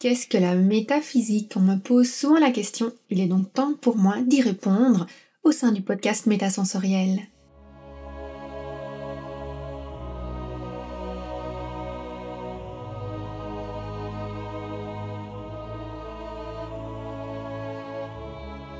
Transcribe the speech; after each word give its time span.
Qu'est-ce 0.00 0.28
que 0.28 0.38
la 0.38 0.54
métaphysique? 0.54 1.54
On 1.56 1.60
me 1.60 1.74
pose 1.74 2.08
souvent 2.08 2.38
la 2.38 2.52
question, 2.52 2.92
il 3.10 3.20
est 3.20 3.26
donc 3.26 3.52
temps 3.52 3.72
pour 3.80 3.96
moi 3.96 4.14
d'y 4.24 4.40
répondre 4.40 5.08
au 5.42 5.50
sein 5.50 5.72
du 5.72 5.82
podcast 5.82 6.26
Métasensoriel. 6.26 7.22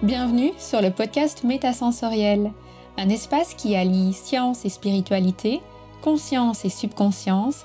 Bienvenue 0.04 0.52
sur 0.60 0.80
le 0.80 0.92
podcast 0.92 1.42
Métasensoriel, 1.42 2.52
un 2.96 3.08
espace 3.08 3.54
qui 3.54 3.74
allie 3.74 4.12
science 4.12 4.64
et 4.64 4.68
spiritualité, 4.68 5.62
conscience 6.00 6.64
et 6.64 6.70
subconscience, 6.70 7.64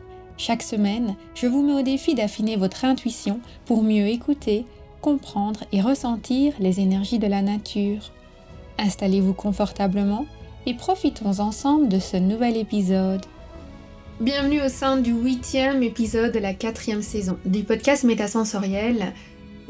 Chaque 0.43 0.63
semaine, 0.63 1.13
je 1.35 1.45
vous 1.45 1.61
mets 1.61 1.79
au 1.79 1.83
défi 1.83 2.15
d'affiner 2.15 2.55
votre 2.55 2.83
intuition 2.83 3.39
pour 3.67 3.83
mieux 3.83 4.07
écouter, 4.07 4.65
comprendre 4.99 5.59
et 5.71 5.81
ressentir 5.81 6.55
les 6.59 6.79
énergies 6.79 7.19
de 7.19 7.27
la 7.27 7.43
nature. 7.43 8.11
Installez-vous 8.79 9.35
confortablement 9.35 10.25
et 10.65 10.73
profitons 10.73 11.41
ensemble 11.41 11.89
de 11.89 11.99
ce 11.99 12.17
nouvel 12.17 12.57
épisode. 12.57 13.21
Bienvenue 14.19 14.63
au 14.63 14.69
sein 14.69 14.97
du 14.97 15.11
huitième 15.11 15.83
épisode 15.83 16.33
de 16.33 16.39
la 16.39 16.55
quatrième 16.55 17.03
saison 17.03 17.37
du 17.45 17.61
podcast 17.61 18.03
Métasensoriel. 18.03 19.13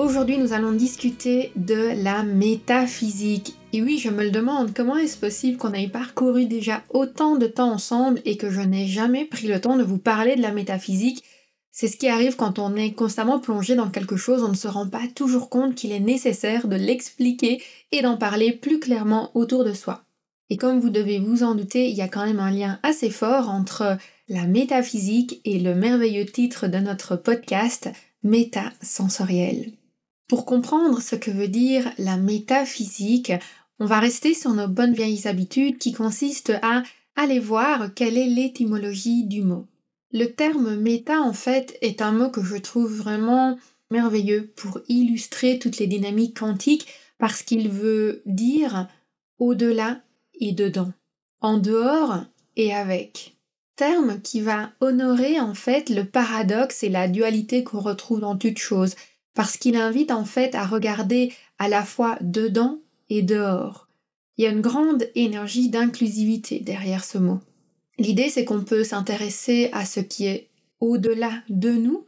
Aujourd'hui, 0.02 0.40
nous 0.40 0.52
allons 0.52 0.72
discuter 0.72 1.52
de 1.56 1.94
la 2.04 2.24
métaphysique. 2.24 3.54
Et 3.72 3.84
oui, 3.84 4.00
je 4.00 4.10
me 4.10 4.24
le 4.24 4.32
demande, 4.32 4.74
comment 4.74 4.98
est-ce 4.98 5.16
possible 5.16 5.60
qu'on 5.60 5.74
ait 5.74 5.88
parcouru 5.88 6.46
déjà 6.46 6.82
autant 6.90 7.36
de 7.36 7.46
temps 7.46 7.72
ensemble 7.72 8.20
et 8.26 8.36
que 8.36 8.50
je 8.50 8.62
n'ai 8.62 8.88
jamais 8.88 9.26
pris 9.26 9.46
le 9.46 9.62
temps 9.62 9.78
de 9.78 9.84
vous 9.84 10.00
parler 10.00 10.36
de 10.36 10.42
la 10.42 10.54
métaphysique? 10.54 11.24
C'est 11.72 11.88
ce 11.88 11.98
qui 11.98 12.08
arrive 12.08 12.36
quand 12.36 12.58
on 12.58 12.76
est 12.76 12.94
constamment 12.94 13.38
plongé 13.38 13.76
dans 13.76 13.92
quelque 13.92 14.16
chose, 14.16 14.42
on 14.42 14.50
ne 14.50 14.56
se 14.56 14.68
rend 14.68 14.90
pas 14.90 15.04
toujours 15.14 15.50
compte 15.50 15.76
qu'il 15.76 15.92
est 15.92 16.00
nécessaire 16.00 16.68
de 16.68 16.78
l'expliquer 16.78 17.62
et 17.92 18.02
d'en 18.02 18.18
parler 18.18 18.54
plus 18.54 18.80
clairement 18.80 19.30
autour 19.36 19.64
de 19.64 19.74
soi. 19.74 20.04
Et 20.50 20.58
comme 20.58 20.80
vous 20.80 20.90
devez 20.90 21.20
vous 21.20 21.44
en 21.44 21.54
douter, 21.54 21.90
il 21.90 21.96
y 21.96 22.02
a 22.02 22.08
quand 22.08 22.26
même 22.26 22.40
un 22.40 22.50
lien 22.50 22.80
assez 22.82 23.12
fort 23.12 23.50
entre 23.50 24.00
la 24.30 24.48
métaphysique 24.48 25.42
et 25.46 25.60
le 25.60 25.76
merveilleux 25.76 26.26
titre 26.26 26.66
de 26.66 26.80
notre 26.80 27.18
podcast, 27.18 27.92
Métasensoriel. 28.24 29.74
Pour 30.32 30.46
comprendre 30.46 31.02
ce 31.02 31.18
que 31.18 31.30
veut 31.30 31.50
dire 31.50 31.92
la 31.98 32.16
métaphysique, 32.16 33.34
on 33.80 33.86
va 33.86 34.00
rester 34.00 34.34
sur 34.34 34.54
nos 34.54 34.70
bonnes 34.70 34.94
vieilles 34.94 35.28
habitudes 35.28 35.78
qui 35.78 35.92
consistent 35.92 36.54
à 36.62 36.84
aller 37.18 37.38
voir 37.38 37.94
quelle 37.94 38.18
est 38.18 38.28
l'étymologie 38.28 39.26
du 39.26 39.42
mot. 39.42 39.68
Le 40.14 40.28
terme 40.28 40.78
méta, 40.78 41.20
en 41.20 41.34
fait, 41.34 41.78
est 41.82 42.02
un 42.02 42.14
mot 42.14 42.30
que 42.30 42.42
je 42.46 42.56
trouve 42.56 42.96
vraiment 42.96 43.60
merveilleux 43.90 44.54
pour 44.56 44.80
illustrer 44.88 45.60
toutes 45.60 45.80
les 45.80 45.88
dynamiques 45.88 46.40
quantiques 46.40 46.88
parce 47.18 47.44
qu'il 47.44 47.68
veut 47.68 48.22
dire 48.26 48.88
au-delà 49.38 50.00
et 50.40 50.54
dedans, 50.54 50.94
en 51.42 51.58
dehors 51.58 52.24
et 52.56 52.74
avec. 52.74 53.36
Terme 53.76 54.22
qui 54.22 54.40
va 54.40 54.72
honorer 54.80 55.42
en 55.42 55.56
fait 55.56 55.90
le 55.90 56.06
paradoxe 56.06 56.84
et 56.84 56.90
la 56.90 57.10
dualité 57.10 57.66
qu'on 57.66 57.82
retrouve 57.82 58.22
dans 58.22 58.38
toute 58.38 58.60
chose, 58.60 58.96
parce 59.34 59.58
qu'il 59.58 59.76
invite 59.76 60.12
en 60.12 60.26
fait 60.26 60.56
à 60.56 60.66
regarder 60.66 61.34
à 61.60 61.68
la 61.70 61.84
fois 61.84 62.18
dedans 62.22 62.80
et 63.10 63.22
dehors. 63.22 63.88
Il 64.38 64.44
y 64.44 64.48
a 64.48 64.52
une 64.52 64.62
grande 64.62 65.08
énergie 65.16 65.70
d'inclusivité 65.70 66.60
derrière 66.60 67.04
ce 67.04 67.18
mot. 67.18 67.40
L'idée 67.98 68.30
c'est 68.30 68.46
qu'on 68.46 68.64
peut 68.64 68.84
s'intéresser 68.84 69.70
à 69.74 69.86
ce 69.86 70.00
qui 70.00 70.26
est 70.26 70.50
au-delà 70.80 71.32
de 71.50 71.72
nous, 71.72 72.06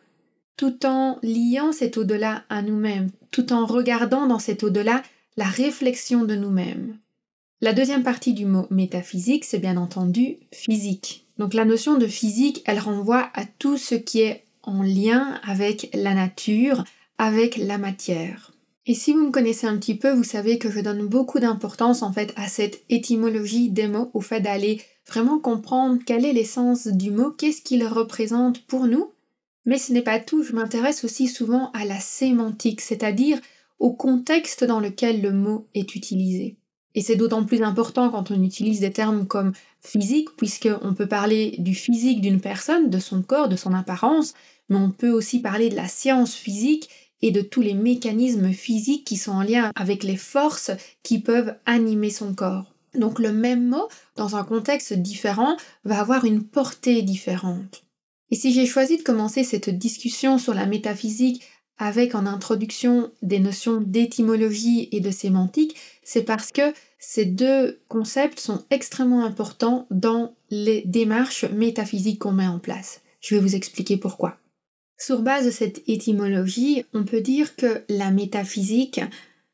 tout 0.58 0.86
en 0.86 1.20
liant 1.22 1.72
cet 1.72 1.98
au-delà 1.98 2.44
à 2.50 2.62
nous-mêmes, 2.62 3.10
tout 3.32 3.54
en 3.54 3.66
regardant 3.66 4.28
dans 4.28 4.40
cet 4.40 4.64
au-delà 4.64 5.04
la 5.38 5.46
réflexion 5.46 6.24
de 6.24 6.36
nous-mêmes. 6.36 6.98
La 7.62 7.74
deuxième 7.74 8.04
partie 8.04 8.34
du 8.34 8.46
mot 8.46 8.68
métaphysique, 8.72 9.46
c'est 9.46 9.60
bien 9.60 9.78
entendu 9.78 10.38
physique. 10.52 11.28
Donc 11.38 11.54
la 11.54 11.66
notion 11.66 11.98
de 11.98 12.08
physique, 12.08 12.62
elle 12.66 12.80
renvoie 12.80 13.30
à 13.34 13.46
tout 13.46 13.78
ce 13.78 13.96
qui 13.96 14.22
est 14.22 14.44
en 14.64 14.82
lien 14.84 15.40
avec 15.44 15.90
la 15.94 16.14
nature, 16.14 16.84
avec 17.18 17.58
la 17.58 17.78
matière. 17.78 18.52
Et 18.86 18.96
si 18.96 19.14
vous 19.14 19.28
me 19.28 19.32
connaissez 19.32 19.66
un 19.66 19.78
petit 19.78 19.96
peu, 19.96 20.12
vous 20.12 20.24
savez 20.24 20.58
que 20.58 20.70
je 20.70 20.82
donne 20.82 21.08
beaucoup 21.08 21.40
d'importance 21.40 22.02
en 22.02 22.12
fait 22.12 22.34
à 22.36 22.48
cette 22.48 22.84
étymologie 22.90 23.70
des 23.70 23.88
mots, 23.88 24.12
au 24.14 24.20
fait 24.20 24.42
d'aller 24.42 24.82
vraiment 25.08 25.40
comprendre 25.40 26.00
quelle 26.06 26.26
est 26.26 26.34
l'essence 26.34 26.88
du 26.88 27.12
mot, 27.12 27.32
qu'est-ce 27.32 27.62
qu'il 27.62 27.86
représente 27.86 28.66
pour 28.66 28.88
nous. 28.88 29.12
Mais 29.66 29.78
ce 29.78 29.94
n'est 29.94 30.02
pas 30.02 30.20
tout, 30.20 30.44
je 30.44 30.54
m'intéresse 30.54 31.06
aussi 31.06 31.28
souvent 31.28 31.72
à 31.72 31.86
la 31.86 32.00
sémantique, 32.00 32.82
c'est-à-dire 32.82 33.40
au 33.80 33.94
contexte 33.94 34.66
dans 34.66 34.82
lequel 34.82 35.22
le 35.22 35.32
mot 35.32 35.68
est 35.74 35.96
utilisé. 35.96 36.58
Et 36.96 37.02
c'est 37.02 37.16
d'autant 37.16 37.44
plus 37.44 37.64
important 37.64 38.10
quand 38.10 38.32
on 38.32 38.44
utilise 38.44 38.82
des 38.82 38.92
termes 38.92 39.26
comme 39.26 39.54
physique, 39.82 40.30
puisqu'on 40.38 40.94
peut 40.94 41.08
parler 41.08 41.56
du 41.58 41.74
physique 41.74 42.22
d'une 42.22 42.42
personne, 42.42 42.90
de 42.90 43.00
son 43.00 43.22
corps, 43.22 43.50
de 43.50 43.56
son 43.56 43.74
apparence, 43.74 44.34
mais 44.70 44.78
on 44.78 44.92
peut 44.92 45.10
aussi 45.10 45.42
parler 45.42 45.70
de 45.70 45.76
la 45.76 45.88
science 45.88 46.36
physique 46.36 46.90
et 47.24 47.32
de 47.32 47.42
tous 47.42 47.62
les 47.62 47.74
mécanismes 47.74 48.52
physiques 48.52 49.06
qui 49.06 49.18
sont 49.18 49.32
en 49.32 49.44
lien 49.44 49.72
avec 49.76 50.04
les 50.04 50.18
forces 50.18 50.72
qui 51.02 51.20
peuvent 51.20 51.56
animer 51.66 52.10
son 52.10 52.36
corps. 52.36 52.74
Donc 52.94 53.18
le 53.18 53.32
même 53.32 53.66
mot, 53.66 53.88
dans 54.18 54.36
un 54.36 54.44
contexte 54.44 54.94
différent, 54.94 55.56
va 55.86 56.02
avoir 56.02 56.26
une 56.26 56.44
portée 56.44 57.02
différente. 57.02 57.84
Et 58.30 58.36
si 58.36 58.54
j'ai 58.54 58.66
choisi 58.66 58.98
de 58.98 59.04
commencer 59.04 59.46
cette 59.46 59.70
discussion 59.70 60.38
sur 60.38 60.54
la 60.54 60.66
métaphysique 60.66 61.42
avec 61.78 62.14
en 62.14 62.26
introduction 62.26 63.10
des 63.22 63.40
notions 63.40 63.80
d'étymologie 63.80 64.90
et 64.92 65.00
de 65.00 65.10
sémantique, 65.10 65.76
c'est 66.04 66.24
parce 66.24 66.52
que 66.52 66.74
ces 67.00 67.26
deux 67.26 67.80
concepts 67.88 68.40
sont 68.40 68.64
extrêmement 68.70 69.24
importants 69.24 69.88
dans 69.92 70.36
les 70.50 70.84
démarches 70.86 71.46
métaphysiques 71.46 72.20
qu'on 72.20 72.34
met 72.34 72.48
en 72.48 72.60
place. 72.60 73.02
Je 73.22 73.36
vais 73.36 73.42
vous 73.42 73.56
expliquer 73.56 73.96
pourquoi. 73.96 74.38
Sur 75.06 75.22
base 75.22 75.46
de 75.46 75.52
cette 75.52 75.84
étymologie, 75.90 76.86
on 76.94 77.04
peut 77.04 77.20
dire 77.20 77.58
que 77.58 77.84
la 77.90 78.10
métaphysique 78.10 79.02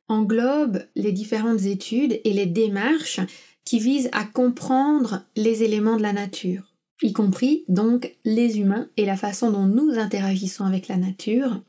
englobe 0.08 0.84
les 0.96 1.12
différentes 1.12 1.64
études 1.64 2.22
et 2.24 2.34
les 2.34 2.46
démarches 2.46 3.20
qui 3.66 3.80
visent 3.80 4.12
à 4.12 4.26
comprendre 4.26 5.24
les 5.36 5.64
éléments 5.64 5.98
de 5.98 6.04
la 6.04 6.14
nature, 6.14 6.76
y 7.02 7.14
compris 7.14 7.64
donc 7.68 8.16
les 8.26 8.60
humains 8.60 8.90
et 8.96 9.06
la 9.06 9.18
façon 9.18 9.50
dont 9.50 9.66
nous 9.66 9.98
interagissons 9.98 10.66
avec 10.66 10.88
la 10.88 10.98
nature, 10.98 11.60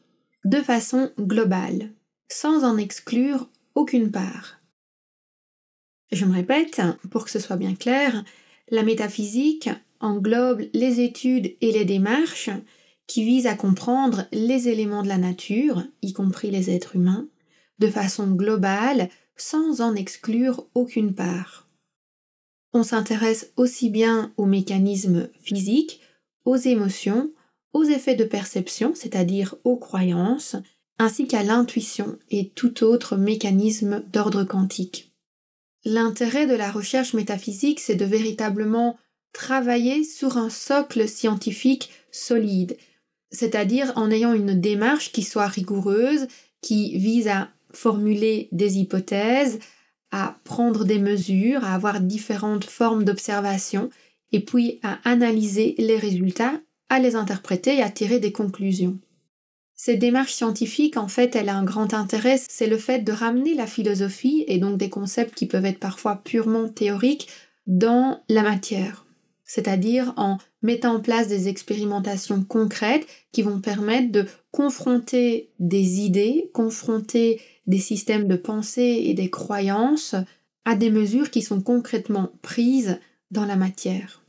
de 0.44 0.58
façon 0.58 1.10
globale, 1.18 1.88
sans 2.28 2.64
en 2.64 2.76
exclure 2.76 3.48
aucune 3.74 4.10
part. 4.10 4.60
Je 6.12 6.26
me 6.26 6.34
répète, 6.34 6.82
pour 7.10 7.24
que 7.24 7.30
ce 7.30 7.38
soit 7.38 7.56
bien 7.56 7.74
clair, 7.74 8.24
la 8.70 8.82
métaphysique 8.82 9.70
englobe 10.00 10.64
les 10.74 11.00
études 11.00 11.56
et 11.62 11.72
les 11.72 11.86
démarches 11.86 12.50
qui 13.10 13.24
vise 13.24 13.48
à 13.48 13.56
comprendre 13.56 14.26
les 14.30 14.68
éléments 14.68 15.02
de 15.02 15.08
la 15.08 15.18
nature, 15.18 15.82
y 16.00 16.12
compris 16.12 16.48
les 16.52 16.70
êtres 16.70 16.94
humains, 16.94 17.26
de 17.80 17.88
façon 17.88 18.28
globale, 18.28 19.08
sans 19.36 19.80
en 19.80 19.96
exclure 19.96 20.68
aucune 20.74 21.12
part. 21.12 21.66
On 22.72 22.84
s'intéresse 22.84 23.50
aussi 23.56 23.90
bien 23.90 24.32
aux 24.36 24.46
mécanismes 24.46 25.28
physiques, 25.42 26.00
aux 26.44 26.54
émotions, 26.54 27.32
aux 27.72 27.82
effets 27.82 28.14
de 28.14 28.22
perception, 28.22 28.92
c'est-à-dire 28.94 29.56
aux 29.64 29.76
croyances, 29.76 30.54
ainsi 31.00 31.26
qu'à 31.26 31.42
l'intuition 31.42 32.16
et 32.30 32.50
tout 32.50 32.84
autre 32.84 33.16
mécanisme 33.16 34.04
d'ordre 34.12 34.44
quantique. 34.44 35.12
L'intérêt 35.84 36.46
de 36.46 36.54
la 36.54 36.70
recherche 36.70 37.14
métaphysique, 37.14 37.80
c'est 37.80 37.96
de 37.96 38.04
véritablement 38.04 38.96
travailler 39.32 40.04
sur 40.04 40.36
un 40.36 40.50
socle 40.50 41.08
scientifique 41.08 41.90
solide, 42.12 42.76
c'est-à-dire 43.30 43.92
en 43.96 44.10
ayant 44.10 44.32
une 44.32 44.60
démarche 44.60 45.12
qui 45.12 45.22
soit 45.22 45.46
rigoureuse, 45.46 46.26
qui 46.60 46.96
vise 46.98 47.28
à 47.28 47.48
formuler 47.72 48.48
des 48.52 48.78
hypothèses, 48.78 49.58
à 50.10 50.38
prendre 50.44 50.84
des 50.84 50.98
mesures, 50.98 51.64
à 51.64 51.74
avoir 51.74 52.00
différentes 52.00 52.64
formes 52.64 53.04
d'observation, 53.04 53.90
et 54.32 54.40
puis 54.40 54.80
à 54.82 54.98
analyser 55.04 55.74
les 55.78 55.96
résultats, 55.96 56.60
à 56.88 56.98
les 56.98 57.14
interpréter 57.14 57.76
et 57.76 57.82
à 57.82 57.90
tirer 57.90 58.18
des 58.18 58.32
conclusions. 58.32 58.98
Cette 59.74 59.98
démarche 59.98 60.34
scientifique, 60.34 60.96
en 60.96 61.08
fait, 61.08 61.34
elle 61.34 61.48
a 61.48 61.56
un 61.56 61.64
grand 61.64 61.94
intérêt, 61.94 62.38
c'est 62.48 62.66
le 62.66 62.76
fait 62.76 62.98
de 62.98 63.12
ramener 63.12 63.54
la 63.54 63.66
philosophie, 63.66 64.44
et 64.46 64.58
donc 64.58 64.76
des 64.76 64.90
concepts 64.90 65.34
qui 65.34 65.46
peuvent 65.46 65.64
être 65.64 65.78
parfois 65.78 66.16
purement 66.16 66.68
théoriques, 66.68 67.28
dans 67.66 68.20
la 68.28 68.42
matière. 68.42 69.06
C'est-à-dire 69.52 70.12
en 70.16 70.38
mettant 70.62 70.94
en 70.94 71.00
place 71.00 71.26
des 71.26 71.48
expérimentations 71.48 72.44
concrètes 72.44 73.08
qui 73.32 73.42
vont 73.42 73.58
permettre 73.60 74.12
de 74.12 74.26
confronter 74.52 75.50
des 75.58 75.98
idées, 75.98 76.52
confronter 76.54 77.40
des 77.66 77.80
systèmes 77.80 78.28
de 78.28 78.36
pensée 78.36 79.02
et 79.06 79.12
des 79.12 79.28
croyances 79.28 80.14
à 80.64 80.76
des 80.76 80.88
mesures 80.88 81.32
qui 81.32 81.42
sont 81.42 81.60
concrètement 81.60 82.30
prises 82.42 83.00
dans 83.32 83.44
la 83.44 83.56
matière. 83.56 84.22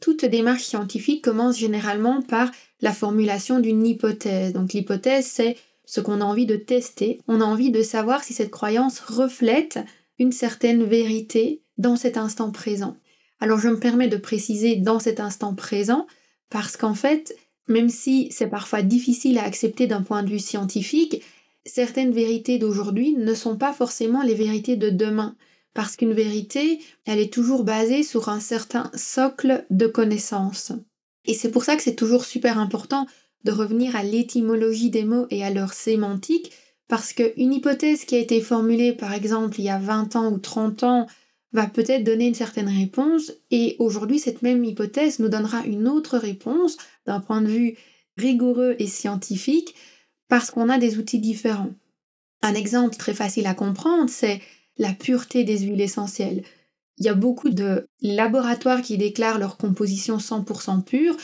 Toute 0.00 0.24
démarche 0.24 0.64
scientifique 0.64 1.22
commence 1.22 1.58
généralement 1.58 2.22
par 2.22 2.50
la 2.80 2.94
formulation 2.94 3.60
d'une 3.60 3.86
hypothèse. 3.86 4.54
Donc 4.54 4.72
l'hypothèse, 4.72 5.26
c'est 5.26 5.58
ce 5.84 6.00
qu'on 6.00 6.22
a 6.22 6.24
envie 6.24 6.46
de 6.46 6.56
tester. 6.56 7.20
On 7.28 7.42
a 7.42 7.44
envie 7.44 7.72
de 7.72 7.82
savoir 7.82 8.24
si 8.24 8.32
cette 8.32 8.50
croyance 8.50 9.00
reflète 9.00 9.80
une 10.18 10.32
certaine 10.32 10.84
vérité 10.84 11.60
dans 11.76 11.96
cet 11.96 12.16
instant 12.16 12.50
présent. 12.50 12.96
Alors 13.42 13.58
je 13.58 13.68
me 13.68 13.80
permets 13.80 14.06
de 14.06 14.16
préciser 14.16 14.76
dans 14.76 15.00
cet 15.00 15.18
instant 15.18 15.52
présent 15.52 16.06
parce 16.48 16.76
qu'en 16.76 16.94
fait, 16.94 17.36
même 17.66 17.88
si 17.88 18.28
c'est 18.30 18.46
parfois 18.46 18.82
difficile 18.82 19.36
à 19.36 19.42
accepter 19.42 19.88
d'un 19.88 20.02
point 20.02 20.22
de 20.22 20.30
vue 20.30 20.38
scientifique, 20.38 21.24
certaines 21.66 22.12
vérités 22.12 22.60
d'aujourd'hui 22.60 23.16
ne 23.16 23.34
sont 23.34 23.56
pas 23.56 23.72
forcément 23.72 24.22
les 24.22 24.36
vérités 24.36 24.76
de 24.76 24.90
demain. 24.90 25.34
Parce 25.74 25.96
qu'une 25.96 26.12
vérité, 26.12 26.78
elle 27.04 27.18
est 27.18 27.32
toujours 27.32 27.64
basée 27.64 28.04
sur 28.04 28.28
un 28.28 28.38
certain 28.38 28.92
socle 28.94 29.66
de 29.70 29.88
connaissances. 29.88 30.70
Et 31.24 31.34
c'est 31.34 31.50
pour 31.50 31.64
ça 31.64 31.74
que 31.74 31.82
c'est 31.82 31.96
toujours 31.96 32.24
super 32.24 32.60
important 32.60 33.08
de 33.42 33.50
revenir 33.50 33.96
à 33.96 34.04
l'étymologie 34.04 34.90
des 34.90 35.04
mots 35.04 35.26
et 35.30 35.42
à 35.44 35.50
leur 35.50 35.72
sémantique, 35.72 36.52
parce 36.86 37.12
qu'une 37.12 37.52
hypothèse 37.52 38.04
qui 38.04 38.14
a 38.14 38.20
été 38.20 38.40
formulée 38.40 38.92
par 38.92 39.12
exemple 39.12 39.58
il 39.58 39.64
y 39.64 39.68
a 39.68 39.80
20 39.80 40.14
ans 40.14 40.30
ou 40.30 40.38
30 40.38 40.84
ans 40.84 41.06
va 41.52 41.66
peut-être 41.66 42.04
donner 42.04 42.26
une 42.26 42.34
certaine 42.34 42.68
réponse, 42.68 43.32
et 43.50 43.76
aujourd'hui 43.78 44.18
cette 44.18 44.42
même 44.42 44.64
hypothèse 44.64 45.18
nous 45.18 45.28
donnera 45.28 45.64
une 45.66 45.88
autre 45.88 46.16
réponse 46.16 46.76
d'un 47.06 47.20
point 47.20 47.42
de 47.42 47.48
vue 47.48 47.76
rigoureux 48.16 48.76
et 48.78 48.86
scientifique, 48.86 49.74
parce 50.28 50.50
qu'on 50.50 50.68
a 50.68 50.78
des 50.78 50.98
outils 50.98 51.18
différents. 51.18 51.72
Un 52.42 52.54
exemple 52.54 52.96
très 52.96 53.14
facile 53.14 53.46
à 53.46 53.54
comprendre, 53.54 54.08
c'est 54.08 54.40
la 54.78 54.92
pureté 54.92 55.44
des 55.44 55.58
huiles 55.58 55.80
essentielles. 55.80 56.42
Il 56.98 57.04
y 57.04 57.08
a 57.08 57.14
beaucoup 57.14 57.50
de 57.50 57.86
laboratoires 58.00 58.82
qui 58.82 58.96
déclarent 58.96 59.38
leur 59.38 59.56
composition 59.56 60.18
100% 60.18 60.82
pure, 60.82 61.16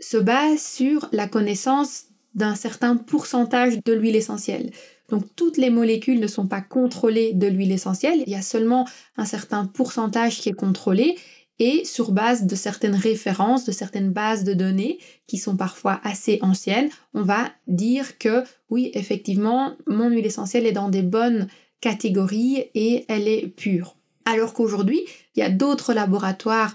se 0.00 0.16
basent 0.16 0.62
sur 0.62 1.08
la 1.12 1.28
connaissance 1.28 2.04
d'un 2.34 2.54
certain 2.54 2.96
pourcentage 2.96 3.78
de 3.84 3.92
l'huile 3.92 4.16
essentielle. 4.16 4.72
Donc 5.08 5.24
toutes 5.36 5.58
les 5.58 5.70
molécules 5.70 6.20
ne 6.20 6.26
sont 6.26 6.46
pas 6.46 6.60
contrôlées 6.60 7.32
de 7.32 7.46
l'huile 7.46 7.72
essentielle, 7.72 8.22
il 8.26 8.32
y 8.32 8.36
a 8.36 8.42
seulement 8.42 8.86
un 9.16 9.24
certain 9.24 9.66
pourcentage 9.66 10.40
qui 10.40 10.48
est 10.48 10.54
contrôlé 10.54 11.16
et 11.58 11.84
sur 11.84 12.10
base 12.10 12.46
de 12.46 12.56
certaines 12.56 12.96
références, 12.96 13.64
de 13.64 13.72
certaines 13.72 14.10
bases 14.10 14.44
de 14.44 14.54
données 14.54 14.98
qui 15.26 15.38
sont 15.38 15.56
parfois 15.56 16.00
assez 16.02 16.38
anciennes, 16.42 16.88
on 17.12 17.22
va 17.22 17.52
dire 17.68 18.18
que 18.18 18.42
oui, 18.70 18.90
effectivement, 18.94 19.76
mon 19.86 20.10
huile 20.10 20.26
essentielle 20.26 20.66
est 20.66 20.72
dans 20.72 20.88
des 20.88 21.02
bonnes 21.02 21.46
catégorie 21.84 22.70
et 22.74 23.04
elle 23.08 23.28
est 23.28 23.46
pure. 23.46 23.96
Alors 24.24 24.54
qu'aujourd'hui, 24.54 25.02
il 25.36 25.40
y 25.40 25.42
a 25.42 25.50
d'autres 25.50 25.92
laboratoires 25.92 26.74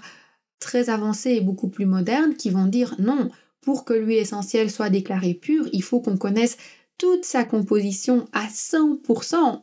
très 0.60 0.88
avancés 0.88 1.32
et 1.32 1.40
beaucoup 1.40 1.68
plus 1.68 1.84
modernes 1.84 2.36
qui 2.36 2.48
vont 2.48 2.66
dire 2.66 2.94
non, 3.00 3.28
pour 3.60 3.84
que 3.84 3.92
l'huile 3.92 4.18
essentielle 4.18 4.70
soit 4.70 4.88
déclarée 4.88 5.34
pure, 5.34 5.68
il 5.72 5.82
faut 5.82 6.00
qu'on 6.00 6.16
connaisse 6.16 6.58
toute 7.00 7.24
sa 7.24 7.44
composition 7.44 8.28
à 8.32 8.46
100%. 8.46 9.62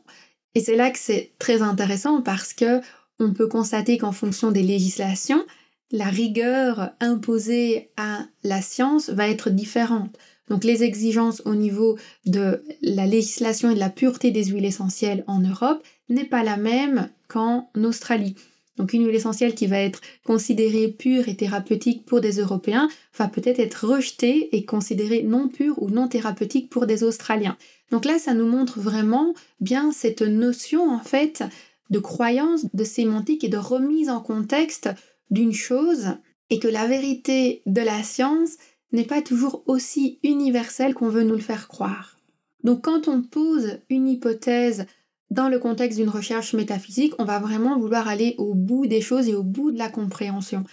Et 0.56 0.60
c'est 0.60 0.74
là 0.74 0.90
que 0.90 0.98
c'est 0.98 1.30
très 1.38 1.62
intéressant 1.62 2.20
parce 2.20 2.52
que 2.52 2.80
on 3.20 3.32
peut 3.32 3.46
constater 3.46 3.96
qu'en 3.96 4.10
fonction 4.10 4.50
des 4.50 4.64
législations, 4.64 5.44
la 5.92 6.06
rigueur 6.06 6.90
imposée 6.98 7.90
à 7.96 8.26
la 8.42 8.60
science 8.60 9.08
va 9.10 9.28
être 9.28 9.50
différente. 9.50 10.18
Donc 10.48 10.64
les 10.64 10.82
exigences 10.82 11.40
au 11.44 11.54
niveau 11.54 11.96
de 12.26 12.64
la 12.82 13.06
législation 13.06 13.70
et 13.70 13.74
de 13.74 13.80
la 13.80 13.90
pureté 13.90 14.32
des 14.32 14.46
huiles 14.46 14.64
essentielles 14.64 15.22
en 15.28 15.38
Europe 15.38 15.86
n'est 16.08 16.24
pas 16.24 16.42
la 16.42 16.56
même 16.56 17.08
qu'en 17.28 17.70
Australie. 17.76 18.34
Donc 18.78 18.92
une 18.92 19.04
huile 19.04 19.16
essentielle 19.16 19.54
qui 19.54 19.66
va 19.66 19.80
être 19.80 20.00
considérée 20.24 20.88
pure 20.88 21.28
et 21.28 21.36
thérapeutique 21.36 22.06
pour 22.06 22.20
des 22.20 22.38
Européens 22.38 22.88
va 23.16 23.28
peut-être 23.28 23.58
être 23.58 23.86
rejetée 23.86 24.56
et 24.56 24.64
considérée 24.64 25.22
non 25.22 25.48
pure 25.48 25.82
ou 25.82 25.90
non 25.90 26.08
thérapeutique 26.08 26.70
pour 26.70 26.86
des 26.86 27.02
Australiens. 27.02 27.56
Donc 27.90 28.04
là, 28.04 28.18
ça 28.18 28.34
nous 28.34 28.46
montre 28.46 28.78
vraiment 28.80 29.34
bien 29.60 29.90
cette 29.90 30.22
notion 30.22 30.90
en 30.90 31.00
fait 31.00 31.42
de 31.90 31.98
croyance, 31.98 32.66
de 32.74 32.84
sémantique 32.84 33.44
et 33.44 33.48
de 33.48 33.56
remise 33.56 34.10
en 34.10 34.20
contexte 34.20 34.90
d'une 35.30 35.54
chose 35.54 36.08
et 36.50 36.58
que 36.58 36.68
la 36.68 36.86
vérité 36.86 37.62
de 37.66 37.80
la 37.80 38.02
science 38.02 38.56
n'est 38.92 39.04
pas 39.04 39.22
toujours 39.22 39.62
aussi 39.66 40.18
universel 40.22 40.94
qu'on 40.94 41.08
veut 41.08 41.24
nous 41.24 41.34
le 41.34 41.40
faire 41.40 41.68
croire. 41.68 42.18
Donc 42.64 42.84
quand 42.84 43.08
on 43.08 43.22
pose 43.22 43.78
une 43.90 44.08
hypothèse 44.08 44.86
dans 45.30 45.48
le 45.48 45.58
contexte 45.58 45.98
d'une 45.98 46.08
recherche 46.08 46.54
métaphysique, 46.54 47.14
on 47.18 47.24
va 47.24 47.38
vraiment 47.38 47.78
vouloir 47.78 48.08
aller 48.08 48.34
au 48.38 48.54
bout 48.54 48.86
des 48.86 49.00
choses 49.00 49.28
et 49.28 49.34
au 49.34 49.42
bout 49.42 49.70
de 49.70 49.78
la 49.78 49.88
compréhension. 49.88 50.64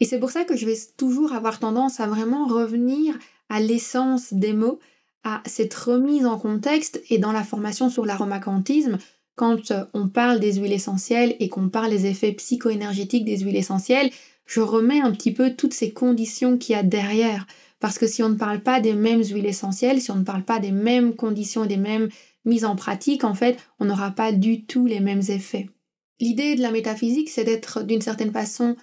Et 0.00 0.04
c'est 0.06 0.18
pour 0.18 0.30
ça 0.30 0.44
que 0.44 0.56
je 0.56 0.66
vais 0.66 0.78
toujours 0.96 1.34
avoir 1.34 1.58
tendance 1.58 2.00
à 2.00 2.06
vraiment 2.06 2.46
revenir 2.46 3.14
à 3.50 3.60
l'essence 3.60 4.32
des 4.32 4.54
mots, 4.54 4.78
à 5.24 5.42
cette 5.44 5.74
remise 5.74 6.24
en 6.24 6.38
contexte 6.38 7.02
et 7.10 7.18
dans 7.18 7.32
la 7.32 7.44
formation 7.44 7.90
sur 7.90 8.06
l'aromacantisme, 8.06 8.96
quand 9.36 9.72
on 9.94 10.08
parle 10.08 10.40
des 10.40 10.54
huiles 10.54 10.72
essentielles 10.72 11.36
et 11.40 11.48
qu'on 11.48 11.68
parle 11.68 11.90
des 11.90 12.06
effets 12.06 12.32
psychoénergétiques 12.32 13.24
des 13.24 13.38
huiles 13.38 13.56
essentielles, 13.56 14.10
je 14.46 14.60
remets 14.60 15.00
un 15.00 15.12
petit 15.12 15.32
peu 15.32 15.54
toutes 15.54 15.74
ces 15.74 15.92
conditions 15.92 16.58
qu'il 16.58 16.74
y 16.74 16.78
a 16.78 16.82
derrière. 16.82 17.46
Parce 17.78 17.98
que 17.98 18.06
si 18.06 18.22
on 18.22 18.28
ne 18.28 18.34
parle 18.34 18.60
pas 18.60 18.80
des 18.80 18.92
mêmes 18.92 19.22
huiles 19.22 19.46
essentielles, 19.46 20.00
si 20.00 20.10
on 20.10 20.16
ne 20.16 20.24
parle 20.24 20.42
pas 20.42 20.58
des 20.58 20.72
mêmes 20.72 21.14
conditions 21.14 21.64
et 21.64 21.68
des 21.68 21.78
mêmes 21.78 22.10
mises 22.44 22.64
en 22.64 22.76
pratique, 22.76 23.24
en 23.24 23.34
fait, 23.34 23.58
on 23.78 23.86
n'aura 23.86 24.10
pas 24.10 24.32
du 24.32 24.64
tout 24.64 24.86
les 24.86 25.00
mêmes 25.00 25.22
effets. 25.28 25.68
L'idée 26.20 26.54
de 26.54 26.62
la 26.62 26.70
métaphysique, 26.70 27.30
c'est 27.30 27.44
d'être 27.44 27.82
d'une 27.82 28.02
certaine 28.02 28.32
façon 28.32 28.76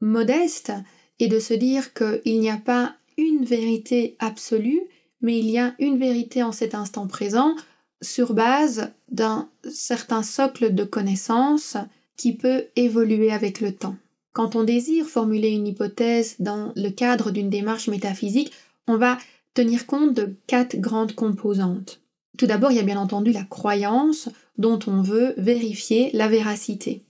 modeste 0.00 0.72
et 1.18 1.28
de 1.28 1.38
se 1.38 1.54
dire 1.54 1.94
qu'il 1.94 2.40
n'y 2.40 2.50
a 2.50 2.56
pas 2.56 2.96
une 3.16 3.44
vérité 3.44 4.16
absolue, 4.18 4.82
mais 5.20 5.38
il 5.38 5.48
y 5.48 5.58
a 5.58 5.74
une 5.78 5.98
vérité 5.98 6.42
en 6.42 6.52
cet 6.52 6.74
instant 6.74 7.06
présent 7.06 7.54
sur 8.02 8.34
base 8.34 8.92
d'un 9.10 9.48
certain 9.70 10.22
socle 10.22 10.74
de 10.74 10.84
connaissances 10.84 11.76
qui 12.16 12.34
peut 12.34 12.64
évoluer 12.76 13.32
avec 13.32 13.60
le 13.60 13.72
temps. 13.72 13.96
Quand 14.32 14.56
on 14.56 14.64
désire 14.64 15.06
formuler 15.06 15.50
une 15.50 15.66
hypothèse 15.66 16.36
dans 16.38 16.72
le 16.74 16.88
cadre 16.90 17.30
d'une 17.30 17.50
démarche 17.50 17.88
métaphysique, 17.88 18.52
on 18.86 18.96
va 18.96 19.18
tenir 19.54 19.86
compte 19.86 20.14
de 20.14 20.34
quatre 20.46 20.76
grandes 20.76 21.14
composantes. 21.14 22.01
Tout 22.38 22.46
d'abord, 22.46 22.70
il 22.70 22.76
y 22.76 22.80
a 22.80 22.84
bien 22.84 22.98
entendu 22.98 23.32
la 23.32 23.44
croyance 23.44 24.28
dont 24.58 24.78
on 24.86 25.02
veut 25.02 25.34
vérifier 25.36 26.10
la 26.12 26.28
véracité. 26.28 27.04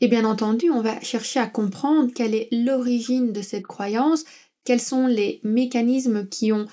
Et 0.00 0.08
bien 0.08 0.24
entendu, 0.24 0.70
on 0.70 0.82
va 0.82 1.00
chercher 1.00 1.40
à 1.40 1.46
comprendre 1.46 2.12
quelle 2.14 2.34
est 2.34 2.48
l'origine 2.52 3.32
de 3.32 3.42
cette 3.42 3.66
croyance, 3.66 4.24
quels 4.64 4.80
sont 4.80 5.06
les 5.06 5.40
mécanismes 5.42 6.26
qui 6.28 6.52
ont 6.52 6.66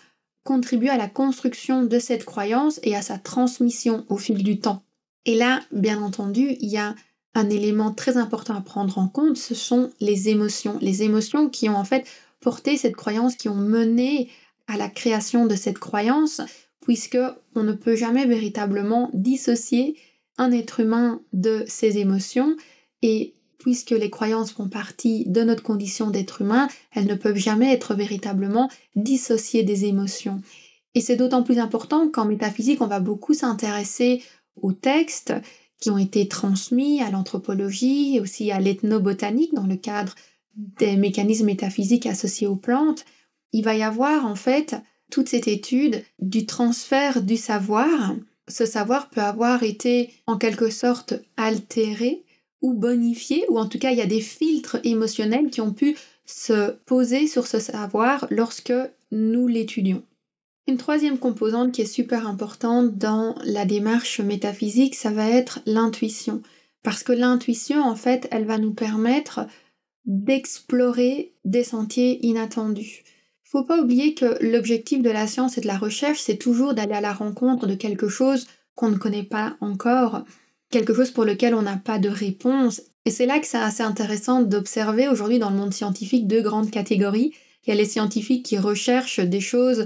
contribué 0.44 0.90
à 0.90 0.98
la 0.98 1.08
construction 1.08 1.84
de 1.84 2.00
cette 2.00 2.26
croyance 2.26 2.80
et 2.84 2.96
à 2.96 3.02
sa 3.02 3.18
transmission 3.18 4.06
au 4.10 4.18
fil 4.18 4.44
du 4.44 4.60
temps. 4.60 4.84
Et 5.26 5.36
là, 5.36 5.62
bien 5.72 6.02
entendu, 6.02 6.58
il 6.60 6.70
y 6.70 6.78
a 6.78 6.96
un 7.34 7.50
élément 7.50 7.92
très 7.92 8.18
important 8.18 8.56
à 8.56 8.62
prendre 8.62 8.98
en 8.98 9.08
compte, 9.08 9.38
ce 9.38 9.56
sont 9.56 9.92
les 10.02 10.30
émotions. 10.30 10.78
Les 10.82 11.04
émotions 11.04 11.50
qui 11.50 11.70
ont 11.70 11.78
en 11.78 11.86
fait 11.86 12.06
porté 12.42 12.78
cette 12.78 12.96
croyance, 12.96 13.36
qui 13.36 13.50
ont 13.50 13.56
mené 13.56 14.30
à 14.68 14.78
la 14.78 14.90
création 14.90 15.46
de 15.46 15.56
cette 15.56 15.80
croyance, 15.80 16.42
puisque 16.84 17.18
on 17.56 17.64
ne 17.64 17.74
peut 17.74 17.96
jamais 17.96 18.26
véritablement 18.26 19.10
dissocier 19.14 19.98
un 20.38 20.52
être 20.52 20.80
humain 20.80 21.22
de 21.32 21.64
ses 21.68 21.98
émotions 21.98 22.56
et 23.02 23.34
puisque 23.58 23.92
les 23.92 24.10
croyances 24.10 24.52
font 24.52 24.68
partie 24.68 25.26
de 25.26 25.42
notre 25.44 25.64
condition 25.64 26.10
d'être 26.10 26.42
humain, 26.42 26.68
elles 26.92 27.08
ne 27.08 27.16
peuvent 27.16 27.38
jamais 27.38 27.72
être 27.72 27.96
véritablement 27.96 28.70
dissociées 28.96 29.64
des 29.64 29.86
émotions. 29.86 30.42
Et 30.96 31.02
c'est 31.02 31.16
d'autant 31.16 31.44
plus 31.44 31.60
important 31.60 32.10
qu'en 32.10 32.26
métaphysique, 32.26 32.82
on 32.82 32.88
va 32.88 33.00
beaucoup 33.00 33.34
s'intéresser 33.34 34.22
au 34.62 34.74
texte 34.74 35.34
qui 35.80 35.90
ont 35.90 35.98
été 35.98 36.28
transmis 36.28 37.02
à 37.02 37.10
l'anthropologie 37.10 38.16
et 38.16 38.20
aussi 38.20 38.52
à 38.52 38.60
l'ethnobotanique 38.60 39.54
dans 39.54 39.68
le 39.68 39.78
cadre 39.78 40.16
des 40.56 40.98
mécanismes 40.98 41.46
métaphysiques 41.46 42.06
associés 42.06 42.48
aux 42.48 42.56
plantes, 42.56 43.06
il 43.54 43.64
va 43.64 43.76
y 43.76 43.84
avoir 43.84 44.26
en 44.26 44.36
fait 44.36 44.76
toute 45.12 45.30
cette 45.30 45.48
étude 45.48 46.04
du 46.20 46.46
transfert 46.46 47.22
du 47.22 47.38
savoir. 47.38 48.16
Ce 48.48 48.66
savoir 48.66 49.10
peut 49.10 49.22
avoir 49.22 49.64
été 49.64 50.12
en 50.28 50.38
quelque 50.38 50.70
sorte 50.70 51.14
altéré 51.38 52.24
ou 52.62 52.74
bonifié, 52.74 53.46
ou 53.50 53.60
en 53.60 53.68
tout 53.68 53.80
cas 53.80 53.92
il 53.92 53.98
y 53.98 54.02
a 54.02 54.08
des 54.08 54.22
filtres 54.22 54.78
émotionnels 54.84 55.50
qui 55.50 55.62
ont 55.62 55.74
pu 55.74 55.96
se 56.26 56.72
poser 56.86 57.28
sur 57.28 57.48
ce 57.48 57.60
savoir 57.60 58.28
lorsque 58.30 58.74
nous 59.12 59.48
l'étudions. 59.48 60.04
Une 60.66 60.78
troisième 60.78 61.20
composante 61.20 61.74
qui 61.74 61.82
est 61.82 61.86
super 61.86 62.26
importante 62.26 62.98
dans 62.98 63.36
la 63.44 63.66
démarche 63.66 64.22
métaphysique, 64.22 64.96
ça 64.96 65.12
va 65.12 65.30
être 65.30 65.60
l'intuition. 65.66 66.42
Parce 66.84 67.04
que 67.04 67.12
l'intuition, 67.12 67.82
en 67.82 67.96
fait, 67.96 68.28
elle 68.32 68.46
va 68.46 68.58
nous 68.58 68.74
permettre 68.74 69.42
d'explorer 70.06 71.34
des 71.44 71.64
sentiers 71.64 72.26
inattendus. 72.26 73.04
Faut 73.54 73.64
pas 73.64 73.80
oublier 73.80 74.16
que 74.16 74.44
l'objectif 74.44 75.04
de 75.04 75.12
la 75.12 75.28
science 75.28 75.60
et 75.60 75.62
de 75.62 75.68
la 75.68 75.78
recherche, 75.78 76.20
c'est 76.20 76.38
toujours 76.38 76.74
d'aller 76.74 76.96
à 76.96 77.02
la 77.02 77.14
rencontre 77.14 77.68
de 77.68 77.76
quelque 77.76 78.10
chose 78.10 78.48
qu'on 78.74 78.90
ne 78.90 78.98
connaît 78.98 79.22
pas 79.22 79.58
encore, 79.62 80.26
quelque 80.72 80.96
chose 80.96 81.12
pour 81.12 81.24
lequel 81.24 81.54
on 81.54 81.62
n'a 81.62 81.78
pas 81.78 82.00
de 82.00 82.10
réponse. 82.10 82.82
Et 83.06 83.12
c'est 83.12 83.28
là 83.28 83.38
que 83.38 83.46
c'est 83.46 83.60
assez 83.60 83.84
intéressant 83.84 84.42
d'observer 84.42 85.08
aujourd'hui 85.08 85.38
dans 85.38 85.52
le 85.52 85.56
monde 85.56 85.72
scientifique 85.72 86.26
deux 86.26 86.42
grandes 86.42 86.72
catégories. 86.72 87.32
Il 87.64 87.70
y 87.70 87.74
a 87.74 87.76
les 87.76 87.86
scientifiques 87.86 88.44
qui 88.44 88.58
recherchent 88.58 89.20
des 89.20 89.40
choses 89.40 89.86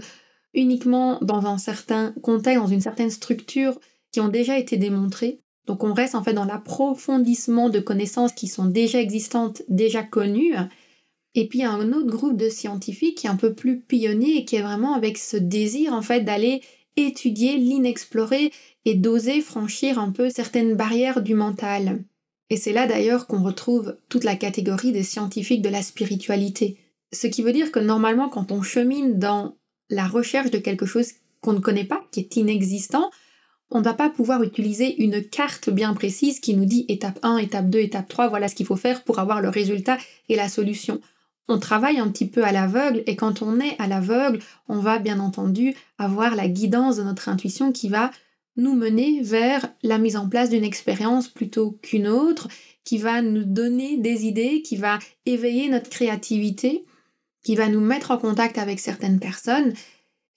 uniquement 0.53 1.19
dans 1.21 1.45
un 1.45 1.57
certain 1.57 2.13
contexte, 2.21 2.61
dans 2.61 2.67
une 2.67 2.79
certaine 2.79 3.11
structure, 3.11 3.77
qui 4.13 4.21
ont 4.21 4.29
déjà 4.29 4.57
été 4.57 4.77
démontrées. 4.77 5.41
Donc 5.65 5.83
on 5.83 5.93
reste 5.93 6.15
en 6.15 6.23
fait 6.23 6.33
dans 6.33 6.45
l'approfondissement 6.45 7.67
de 7.67 7.81
connaissances 7.81 8.31
qui 8.31 8.47
sont 8.47 8.67
déjà 8.67 9.01
existantes, 9.01 9.61
déjà 9.67 10.03
connues. 10.03 10.55
Et 11.35 11.47
puis 11.47 11.63
un 11.63 11.91
autre 11.93 12.07
groupe 12.07 12.37
de 12.37 12.49
scientifiques 12.49 13.19
qui 13.19 13.27
est 13.27 13.29
un 13.29 13.35
peu 13.35 13.53
plus 13.53 13.79
pionnier 13.81 14.37
et 14.37 14.45
qui 14.45 14.55
est 14.55 14.61
vraiment 14.61 14.95
avec 14.95 15.17
ce 15.17 15.37
désir 15.37 15.93
en 15.93 16.01
fait 16.01 16.21
d'aller 16.21 16.61
étudier 16.95 17.57
l'inexploré 17.57 18.51
et 18.85 18.95
d'oser 18.95 19.41
franchir 19.41 19.99
un 19.99 20.11
peu 20.11 20.29
certaines 20.29 20.75
barrières 20.75 21.21
du 21.21 21.35
mental. 21.35 22.03
Et 22.49 22.57
c'est 22.57 22.73
là 22.73 22.87
d'ailleurs 22.87 23.27
qu'on 23.27 23.43
retrouve 23.43 23.97
toute 24.09 24.23
la 24.23 24.35
catégorie 24.35 24.91
des 24.91 25.03
scientifiques 25.03 25.61
de 25.61 25.69
la 25.69 25.81
spiritualité. 25.81 26.77
Ce 27.13 27.27
qui 27.27 27.43
veut 27.43 27.53
dire 27.53 27.71
que 27.71 27.79
normalement 27.79 28.29
quand 28.29 28.51
on 28.51 28.61
chemine 28.61 29.19
dans 29.19 29.57
la 29.89 30.07
recherche 30.07 30.51
de 30.51 30.57
quelque 30.57 30.85
chose 30.85 31.11
qu'on 31.41 31.53
ne 31.53 31.59
connaît 31.59 31.85
pas, 31.85 32.03
qui 32.11 32.21
est 32.21 32.35
inexistant, 32.37 33.11
on 33.69 33.79
ne 33.79 33.83
va 33.83 33.93
pas 33.93 34.09
pouvoir 34.09 34.43
utiliser 34.43 35.01
une 35.03 35.23
carte 35.23 35.69
bien 35.69 35.93
précise 35.93 36.39
qui 36.39 36.55
nous 36.55 36.65
dit 36.65 36.85
étape 36.87 37.19
1, 37.21 37.37
étape 37.37 37.69
2, 37.69 37.79
étape 37.79 38.07
3, 38.07 38.29
voilà 38.29 38.47
ce 38.47 38.55
qu'il 38.55 38.65
faut 38.65 38.77
faire 38.77 39.03
pour 39.03 39.19
avoir 39.19 39.41
le 39.41 39.49
résultat 39.49 39.97
et 40.29 40.35
la 40.35 40.47
solution. 40.47 41.01
On 41.47 41.59
travaille 41.59 41.99
un 41.99 42.09
petit 42.09 42.27
peu 42.27 42.43
à 42.43 42.51
l'aveugle 42.51 43.03
et 43.05 43.15
quand 43.15 43.41
on 43.41 43.59
est 43.59 43.75
à 43.79 43.87
l'aveugle, 43.87 44.39
on 44.67 44.79
va 44.79 44.99
bien 44.99 45.19
entendu 45.19 45.75
avoir 45.97 46.35
la 46.35 46.47
guidance 46.47 46.97
de 46.97 47.03
notre 47.03 47.29
intuition 47.29 47.71
qui 47.71 47.89
va 47.89 48.11
nous 48.57 48.73
mener 48.73 49.21
vers 49.21 49.67
la 49.83 49.97
mise 49.97 50.17
en 50.17 50.27
place 50.27 50.49
d'une 50.49 50.63
expérience 50.63 51.27
plutôt 51.27 51.71
qu'une 51.81 52.07
autre, 52.07 52.47
qui 52.83 52.97
va 52.97 53.21
nous 53.21 53.43
donner 53.43 53.97
des 53.97 54.25
idées, 54.25 54.61
qui 54.61 54.77
va 54.77 54.99
éveiller 55.25 55.69
notre 55.69 55.89
créativité, 55.89 56.85
qui 57.43 57.55
va 57.55 57.69
nous 57.69 57.81
mettre 57.81 58.11
en 58.11 58.17
contact 58.17 58.57
avec 58.57 58.79
certaines 58.79 59.19
personnes 59.19 59.73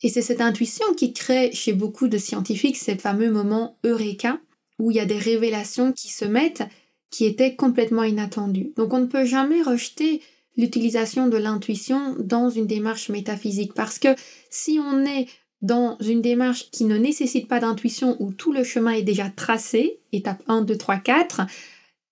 et 0.02 0.08
c'est 0.08 0.22
cette 0.22 0.40
intuition 0.40 0.86
qui 0.94 1.12
crée 1.12 1.52
chez 1.52 1.72
beaucoup 1.72 2.08
de 2.08 2.18
scientifiques 2.18 2.76
ces 2.76 2.96
fameux 2.96 3.30
moments 3.30 3.78
eureka, 3.84 4.40
où 4.78 4.90
il 4.90 4.96
y 4.96 5.00
a 5.00 5.06
des 5.06 5.18
révélations 5.18 5.92
qui 5.92 6.08
se 6.08 6.24
mettent 6.24 6.62
qui 7.10 7.26
étaient 7.26 7.56
complètement 7.56 8.04
inattendues. 8.04 8.72
Donc 8.76 8.92
on 8.94 9.00
ne 9.00 9.06
peut 9.06 9.24
jamais 9.24 9.62
rejeter 9.62 10.22
l'utilisation 10.60 11.26
de 11.26 11.36
l'intuition 11.36 12.14
dans 12.18 12.50
une 12.50 12.66
démarche 12.66 13.08
métaphysique, 13.08 13.74
parce 13.74 13.98
que 13.98 14.08
si 14.50 14.78
on 14.78 15.04
est 15.04 15.26
dans 15.62 15.98
une 16.00 16.22
démarche 16.22 16.70
qui 16.70 16.84
ne 16.84 16.96
nécessite 16.96 17.48
pas 17.48 17.60
d'intuition, 17.60 18.16
où 18.20 18.32
tout 18.32 18.52
le 18.52 18.64
chemin 18.64 18.92
est 18.92 19.02
déjà 19.02 19.28
tracé, 19.28 20.00
étape 20.12 20.42
1, 20.46 20.62
2, 20.62 20.76
3, 20.76 20.96
4, 20.98 21.42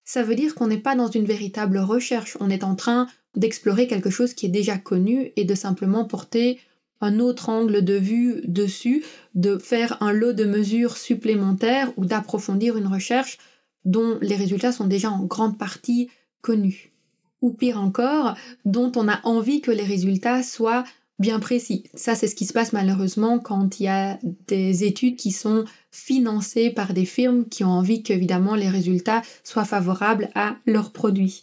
ça 0.04 0.22
veut 0.22 0.34
dire 0.34 0.54
qu'on 0.54 0.66
n'est 0.66 0.78
pas 0.78 0.96
dans 0.96 1.10
une 1.10 1.24
véritable 1.24 1.78
recherche, 1.78 2.36
on 2.40 2.50
est 2.50 2.64
en 2.64 2.74
train 2.74 3.06
d'explorer 3.36 3.86
quelque 3.86 4.10
chose 4.10 4.34
qui 4.34 4.46
est 4.46 4.50
déjà 4.50 4.78
connu 4.78 5.32
et 5.36 5.44
de 5.44 5.54
simplement 5.54 6.04
porter 6.04 6.58
un 7.00 7.20
autre 7.20 7.48
angle 7.48 7.84
de 7.84 7.94
vue 7.94 8.40
dessus, 8.44 9.04
de 9.34 9.58
faire 9.58 10.02
un 10.02 10.12
lot 10.12 10.32
de 10.32 10.44
mesures 10.44 10.96
supplémentaires 10.96 11.92
ou 11.96 12.06
d'approfondir 12.06 12.76
une 12.76 12.88
recherche 12.88 13.38
dont 13.84 14.18
les 14.20 14.34
résultats 14.34 14.72
sont 14.72 14.86
déjà 14.86 15.10
en 15.10 15.24
grande 15.24 15.58
partie 15.58 16.10
connus. 16.42 16.92
Ou 17.40 17.52
pire 17.52 17.80
encore, 17.80 18.34
dont 18.64 18.92
on 18.96 19.08
a 19.08 19.20
envie 19.24 19.60
que 19.60 19.70
les 19.70 19.84
résultats 19.84 20.42
soient 20.42 20.84
bien 21.18 21.40
précis. 21.40 21.84
Ça, 21.94 22.14
c'est 22.14 22.28
ce 22.28 22.34
qui 22.34 22.46
se 22.46 22.52
passe 22.52 22.72
malheureusement 22.72 23.38
quand 23.38 23.80
il 23.80 23.84
y 23.84 23.88
a 23.88 24.18
des 24.46 24.84
études 24.84 25.16
qui 25.16 25.32
sont 25.32 25.64
financées 25.90 26.70
par 26.70 26.94
des 26.94 27.04
firmes 27.04 27.48
qui 27.48 27.64
ont 27.64 27.70
envie 27.70 28.02
qu'évidemment 28.02 28.54
les 28.54 28.68
résultats 28.68 29.22
soient 29.42 29.64
favorables 29.64 30.30
à 30.34 30.56
leurs 30.66 30.92
produits. 30.92 31.42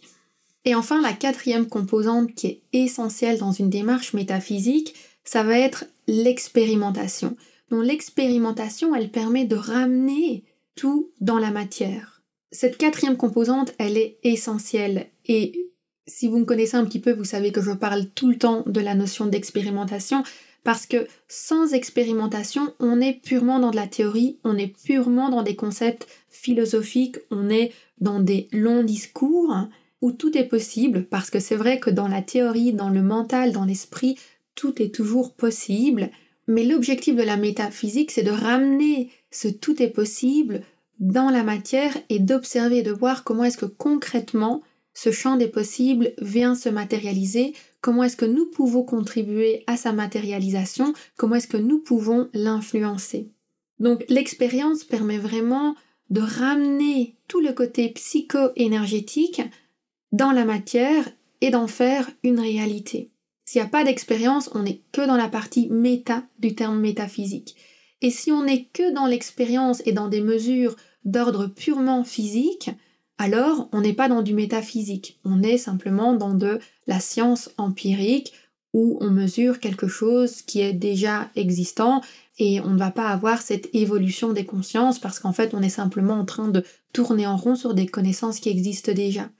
Et 0.64 0.74
enfin, 0.74 1.00
la 1.00 1.12
quatrième 1.12 1.68
composante 1.68 2.34
qui 2.34 2.46
est 2.46 2.62
essentielle 2.72 3.38
dans 3.38 3.52
une 3.52 3.70
démarche 3.70 4.14
métaphysique, 4.14 4.94
ça 5.24 5.42
va 5.42 5.58
être 5.58 5.84
l'expérimentation. 6.08 7.36
Donc 7.70 7.84
l'expérimentation, 7.84 8.94
elle 8.94 9.10
permet 9.10 9.44
de 9.44 9.56
ramener 9.56 10.44
tout 10.74 11.10
dans 11.20 11.38
la 11.38 11.50
matière. 11.50 12.22
Cette 12.50 12.78
quatrième 12.78 13.16
composante, 13.16 13.74
elle 13.78 13.96
est 13.96 14.18
essentielle. 14.22 15.06
Et 15.26 15.70
si 16.06 16.28
vous 16.28 16.38
me 16.38 16.44
connaissez 16.44 16.76
un 16.76 16.84
petit 16.84 17.00
peu, 17.00 17.12
vous 17.12 17.24
savez 17.24 17.52
que 17.52 17.62
je 17.62 17.72
parle 17.72 18.06
tout 18.06 18.28
le 18.28 18.38
temps 18.38 18.62
de 18.66 18.80
la 18.80 18.94
notion 18.94 19.26
d'expérimentation 19.26 20.22
parce 20.62 20.86
que 20.86 21.06
sans 21.28 21.74
expérimentation, 21.74 22.74
on 22.80 23.00
est 23.00 23.12
purement 23.12 23.60
dans 23.60 23.70
de 23.70 23.76
la 23.76 23.86
théorie, 23.86 24.38
on 24.42 24.56
est 24.56 24.74
purement 24.84 25.30
dans 25.30 25.42
des 25.42 25.54
concepts 25.54 26.08
philosophiques, 26.28 27.18
on 27.30 27.48
est 27.50 27.72
dans 28.00 28.20
des 28.20 28.48
longs 28.52 28.82
discours 28.82 29.54
où 30.02 30.12
tout 30.12 30.36
est 30.36 30.48
possible 30.48 31.04
parce 31.04 31.30
que 31.30 31.38
c'est 31.38 31.56
vrai 31.56 31.78
que 31.78 31.90
dans 31.90 32.08
la 32.08 32.22
théorie, 32.22 32.72
dans 32.72 32.90
le 32.90 33.02
mental, 33.02 33.52
dans 33.52 33.64
l'esprit, 33.64 34.18
tout 34.54 34.82
est 34.82 34.94
toujours 34.94 35.34
possible, 35.34 36.10
mais 36.48 36.64
l'objectif 36.64 37.14
de 37.14 37.22
la 37.22 37.36
métaphysique, 37.36 38.10
c'est 38.10 38.22
de 38.22 38.30
ramener 38.30 39.10
ce 39.30 39.48
tout 39.48 39.82
est 39.82 39.90
possible 39.90 40.62
dans 40.98 41.30
la 41.30 41.42
matière 41.42 41.96
et 42.08 42.18
d'observer, 42.18 42.82
de 42.82 42.92
voir 42.92 43.22
comment 43.22 43.44
est-ce 43.44 43.58
que 43.58 43.66
concrètement 43.66 44.62
ce 44.96 45.12
champ 45.12 45.36
des 45.36 45.48
possibles 45.48 46.14
vient 46.22 46.54
se 46.54 46.70
matérialiser, 46.70 47.52
comment 47.82 48.04
est-ce 48.04 48.16
que 48.16 48.24
nous 48.24 48.46
pouvons 48.46 48.82
contribuer 48.82 49.62
à 49.66 49.76
sa 49.76 49.92
matérialisation, 49.92 50.94
comment 51.18 51.34
est-ce 51.34 51.48
que 51.48 51.58
nous 51.58 51.80
pouvons 51.80 52.30
l'influencer. 52.32 53.30
Donc 53.78 54.06
l'expérience 54.08 54.84
permet 54.84 55.18
vraiment 55.18 55.76
de 56.08 56.22
ramener 56.22 57.14
tout 57.28 57.40
le 57.40 57.52
côté 57.52 57.90
psycho-énergétique 57.90 59.42
dans 60.12 60.32
la 60.32 60.46
matière 60.46 61.06
et 61.42 61.50
d'en 61.50 61.66
faire 61.66 62.10
une 62.22 62.40
réalité. 62.40 63.12
S'il 63.44 63.60
n'y 63.60 63.66
a 63.66 63.70
pas 63.70 63.84
d'expérience, 63.84 64.48
on 64.54 64.62
n'est 64.62 64.80
que 64.92 65.06
dans 65.06 65.18
la 65.18 65.28
partie 65.28 65.68
méta 65.68 66.24
du 66.38 66.54
terme 66.54 66.80
métaphysique. 66.80 67.54
Et 68.00 68.10
si 68.10 68.32
on 68.32 68.44
n'est 68.44 68.64
que 68.64 68.94
dans 68.94 69.06
l'expérience 69.06 69.82
et 69.84 69.92
dans 69.92 70.08
des 70.08 70.22
mesures 70.22 70.74
d'ordre 71.04 71.48
purement 71.48 72.02
physique, 72.02 72.70
alors 73.18 73.68
on 73.72 73.80
n'est 73.80 73.92
pas 73.92 74.08
dans 74.08 74.22
du 74.22 74.34
métaphysique, 74.34 75.18
on 75.24 75.42
est 75.42 75.58
simplement 75.58 76.14
dans 76.14 76.34
de 76.34 76.58
la 76.86 77.00
science 77.00 77.50
empirique 77.56 78.32
où 78.72 78.98
on 79.00 79.10
mesure 79.10 79.58
quelque 79.58 79.88
chose 79.88 80.42
qui 80.42 80.60
est 80.60 80.74
déjà 80.74 81.30
existant 81.34 82.02
et 82.38 82.60
on 82.60 82.70
ne 82.70 82.78
va 82.78 82.90
pas 82.90 83.08
avoir 83.08 83.40
cette 83.40 83.74
évolution 83.74 84.32
des 84.32 84.44
consciences 84.44 84.98
parce 84.98 85.18
qu'en 85.18 85.32
fait 85.32 85.54
on 85.54 85.62
est 85.62 85.70
simplement 85.70 86.14
en 86.14 86.24
train 86.26 86.48
de 86.48 86.62
tourner 86.92 87.26
en 87.26 87.36
rond 87.36 87.56
sur 87.56 87.72
des 87.72 87.86
connaissances 87.86 88.38
qui 88.38 88.50
existent 88.50 88.92
déjà. 88.92 89.30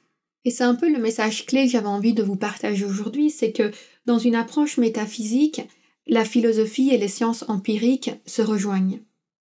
Et 0.46 0.50
c'est 0.50 0.64
un 0.64 0.76
peu 0.76 0.90
le 0.90 1.00
message 1.00 1.44
clé 1.44 1.64
que 1.64 1.72
j'avais 1.72 1.86
envie 1.86 2.14
de 2.14 2.22
vous 2.22 2.36
partager 2.36 2.84
aujourd'hui, 2.84 3.30
c'est 3.30 3.52
que 3.52 3.72
dans 4.06 4.18
une 4.18 4.36
approche 4.36 4.78
métaphysique, 4.78 5.60
la 6.06 6.24
philosophie 6.24 6.90
et 6.90 6.98
les 6.98 7.08
sciences 7.08 7.44
empiriques 7.48 8.12
se 8.26 8.42
rejoignent. 8.42 9.00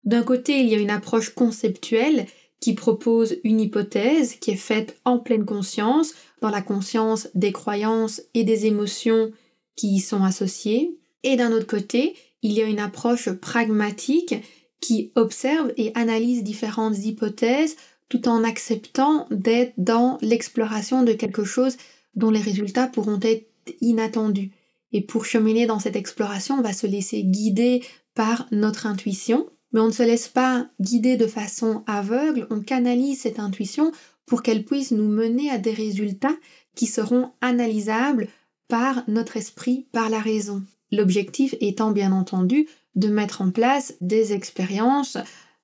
D'un 0.04 0.22
côté, 0.22 0.60
il 0.60 0.68
y 0.68 0.74
a 0.74 0.78
une 0.78 0.90
approche 0.90 1.34
conceptuelle 1.34 2.26
qui 2.60 2.74
propose 2.74 3.36
une 3.44 3.60
hypothèse 3.60 4.34
qui 4.36 4.52
est 4.52 4.56
faite 4.56 4.98
en 5.04 5.18
pleine 5.18 5.44
conscience, 5.44 6.14
dans 6.40 6.50
la 6.50 6.62
conscience 6.62 7.28
des 7.34 7.52
croyances 7.52 8.22
et 8.34 8.44
des 8.44 8.66
émotions 8.66 9.30
qui 9.76 9.96
y 9.96 10.00
sont 10.00 10.24
associées. 10.24 10.98
Et 11.22 11.36
d'un 11.36 11.52
autre 11.52 11.66
côté, 11.66 12.14
il 12.42 12.52
y 12.52 12.62
a 12.62 12.66
une 12.66 12.78
approche 12.78 13.30
pragmatique 13.30 14.34
qui 14.80 15.12
observe 15.14 15.72
et 15.76 15.92
analyse 15.94 16.44
différentes 16.44 16.98
hypothèses 16.98 17.76
tout 18.08 18.28
en 18.28 18.44
acceptant 18.44 19.26
d'être 19.30 19.74
dans 19.78 20.18
l'exploration 20.22 21.02
de 21.02 21.12
quelque 21.12 21.44
chose 21.44 21.76
dont 22.14 22.30
les 22.30 22.40
résultats 22.40 22.86
pourront 22.86 23.18
être 23.22 23.50
inattendus. 23.80 24.52
Et 24.92 25.00
pour 25.00 25.24
cheminer 25.24 25.66
dans 25.66 25.80
cette 25.80 25.96
exploration, 25.96 26.56
on 26.56 26.62
va 26.62 26.72
se 26.72 26.86
laisser 26.86 27.24
guider 27.24 27.82
par 28.14 28.46
notre 28.52 28.86
intuition, 28.86 29.48
mais 29.72 29.80
on 29.80 29.86
ne 29.86 29.92
se 29.92 30.02
laisse 30.02 30.28
pas 30.28 30.68
guider 30.80 31.16
de 31.16 31.26
façon 31.26 31.82
aveugle, 31.86 32.46
on 32.50 32.60
canalise 32.60 33.20
cette 33.20 33.40
intuition 33.40 33.92
pour 34.26 34.42
qu'elle 34.42 34.64
puisse 34.64 34.90
nous 34.90 35.08
mener 35.08 35.50
à 35.50 35.58
des 35.58 35.72
résultats 35.72 36.36
qui 36.74 36.86
seront 36.86 37.30
analysables 37.40 38.28
par 38.68 39.02
notre 39.08 39.36
esprit, 39.36 39.86
par 39.92 40.10
la 40.10 40.20
raison. 40.20 40.62
L'objectif 40.92 41.54
étant 41.60 41.90
bien 41.90 42.12
entendu 42.12 42.68
de 42.94 43.08
mettre 43.08 43.42
en 43.42 43.50
place 43.50 43.94
des 44.00 44.32
expériences 44.32 45.18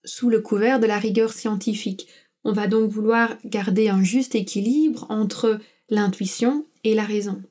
sous 0.04 0.30
le 0.30 0.40
couvert 0.40 0.80
de 0.80 0.87
la 0.87 0.99
rigueur 0.99 1.32
scientifique. 1.32 2.09
On 2.44 2.52
va 2.52 2.66
donc 2.66 2.90
vouloir 2.90 3.37
garder 3.44 3.88
un 3.88 4.02
juste 4.02 4.35
équilibre 4.35 5.06
entre 5.09 5.61
l'intuition 5.88 6.66
et 6.85 6.94
la 6.94 7.04
raison. 7.04 7.42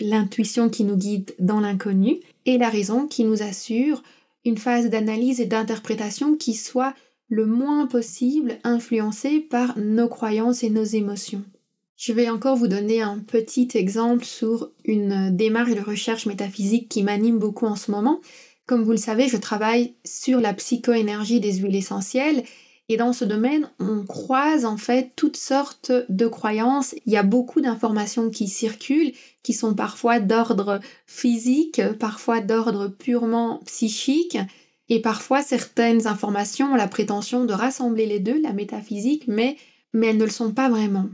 L'intuition 0.00 0.68
qui 0.68 0.84
nous 0.84 0.96
guide 0.96 1.34
dans 1.40 1.60
l'inconnu 1.60 2.20
et 2.46 2.56
la 2.56 2.68
raison 2.68 3.08
qui 3.08 3.24
nous 3.24 3.42
assure 3.42 4.02
une 4.48 4.58
phase 4.58 4.90
d'analyse 4.90 5.40
et 5.40 5.46
d'interprétation 5.46 6.36
qui 6.36 6.54
soit 6.54 6.94
le 7.28 7.46
moins 7.46 7.86
possible 7.86 8.58
influencée 8.64 9.40
par 9.40 9.78
nos 9.78 10.08
croyances 10.08 10.62
et 10.62 10.70
nos 10.70 10.84
émotions. 10.84 11.44
Je 11.96 12.12
vais 12.12 12.30
encore 12.30 12.56
vous 12.56 12.68
donner 12.68 13.02
un 13.02 13.18
petit 13.18 13.68
exemple 13.74 14.24
sur 14.24 14.70
une 14.84 15.36
démarche 15.36 15.74
de 15.74 15.80
recherche 15.80 16.26
métaphysique 16.26 16.88
qui 16.88 17.02
m'anime 17.02 17.38
beaucoup 17.38 17.66
en 17.66 17.76
ce 17.76 17.90
moment. 17.90 18.20
Comme 18.66 18.84
vous 18.84 18.92
le 18.92 18.96
savez, 18.96 19.28
je 19.28 19.36
travaille 19.36 19.94
sur 20.04 20.40
la 20.40 20.54
psychoénergie 20.54 21.40
des 21.40 21.54
huiles 21.54 21.76
essentielles 21.76 22.44
et 22.88 22.96
dans 22.96 23.12
ce 23.12 23.24
domaine, 23.24 23.68
on 23.78 24.04
croise 24.04 24.64
en 24.64 24.78
fait 24.78 25.12
toutes 25.14 25.36
sortes 25.36 25.92
de 26.08 26.26
croyances. 26.26 26.94
Il 27.04 27.12
y 27.12 27.18
a 27.18 27.22
beaucoup 27.22 27.60
d'informations 27.60 28.30
qui 28.30 28.48
circulent, 28.48 29.12
qui 29.42 29.52
sont 29.52 29.74
parfois 29.74 30.20
d'ordre 30.20 30.80
physique, 31.06 31.82
parfois 31.98 32.40
d'ordre 32.40 32.88
purement 32.88 33.60
psychique, 33.66 34.38
et 34.88 35.02
parfois 35.02 35.42
certaines 35.42 36.06
informations 36.06 36.72
ont 36.72 36.76
la 36.76 36.88
prétention 36.88 37.44
de 37.44 37.52
rassembler 37.52 38.06
les 38.06 38.20
deux, 38.20 38.40
la 38.40 38.54
métaphysique, 38.54 39.24
mais, 39.28 39.58
elles 39.92 40.16
ne 40.16 40.24
le 40.24 40.30
sont 40.30 40.52
pas 40.52 40.70
vraiment. 40.70 41.08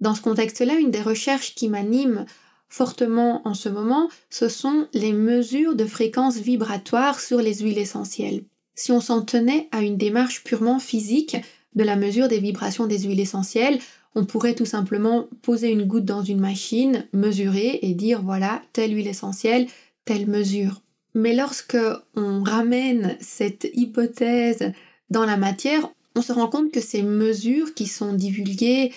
Dans 0.00 0.14
ce 0.14 0.20
contexte-là, 0.20 0.74
une 0.74 0.90
des 0.90 1.02
recherches 1.02 1.54
qui 1.54 1.68
m'anime 1.68 2.26
fortement 2.68 3.40
en 3.48 3.54
ce 3.54 3.70
moment, 3.70 4.10
ce 4.28 4.50
sont 4.50 4.88
les 4.92 5.14
mesures 5.14 5.74
de 5.74 5.86
fréquence 5.86 6.36
vibratoire 6.36 7.18
sur 7.18 7.38
les 7.40 7.60
huiles 7.60 7.78
essentielles 7.78 8.42
si 8.78 8.92
on 8.92 9.00
s'en 9.00 9.22
tenait 9.22 9.68
à 9.72 9.82
une 9.82 9.96
démarche 9.96 10.44
purement 10.44 10.78
physique 10.78 11.36
de 11.74 11.82
la 11.82 11.96
mesure 11.96 12.28
des 12.28 12.38
vibrations 12.38 12.86
des 12.86 13.00
huiles 13.00 13.18
essentielles, 13.18 13.80
on 14.14 14.24
pourrait 14.24 14.54
tout 14.54 14.66
simplement 14.66 15.26
poser 15.42 15.70
une 15.70 15.84
goutte 15.84 16.04
dans 16.04 16.22
une 16.22 16.38
machine, 16.38 17.04
mesurer 17.12 17.80
et 17.82 17.94
dire 17.94 18.22
voilà, 18.22 18.62
telle 18.72 18.94
huile 18.94 19.08
essentielle, 19.08 19.66
telle 20.04 20.28
mesure. 20.28 20.80
Mais 21.14 21.34
lorsque 21.34 21.76
on 22.14 22.44
ramène 22.44 23.16
cette 23.20 23.68
hypothèse 23.74 24.72
dans 25.10 25.26
la 25.26 25.36
matière, 25.36 25.88
on 26.14 26.22
se 26.22 26.32
rend 26.32 26.46
compte 26.46 26.70
que 26.70 26.80
ces 26.80 27.02
mesures 27.02 27.74
qui 27.74 27.88
sont 27.88 28.12
divulguées 28.12 28.92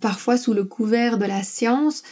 parfois 0.00 0.38
sous 0.38 0.54
le 0.54 0.64
couvert 0.64 1.18
de 1.18 1.26
la 1.26 1.42
science 1.42 2.04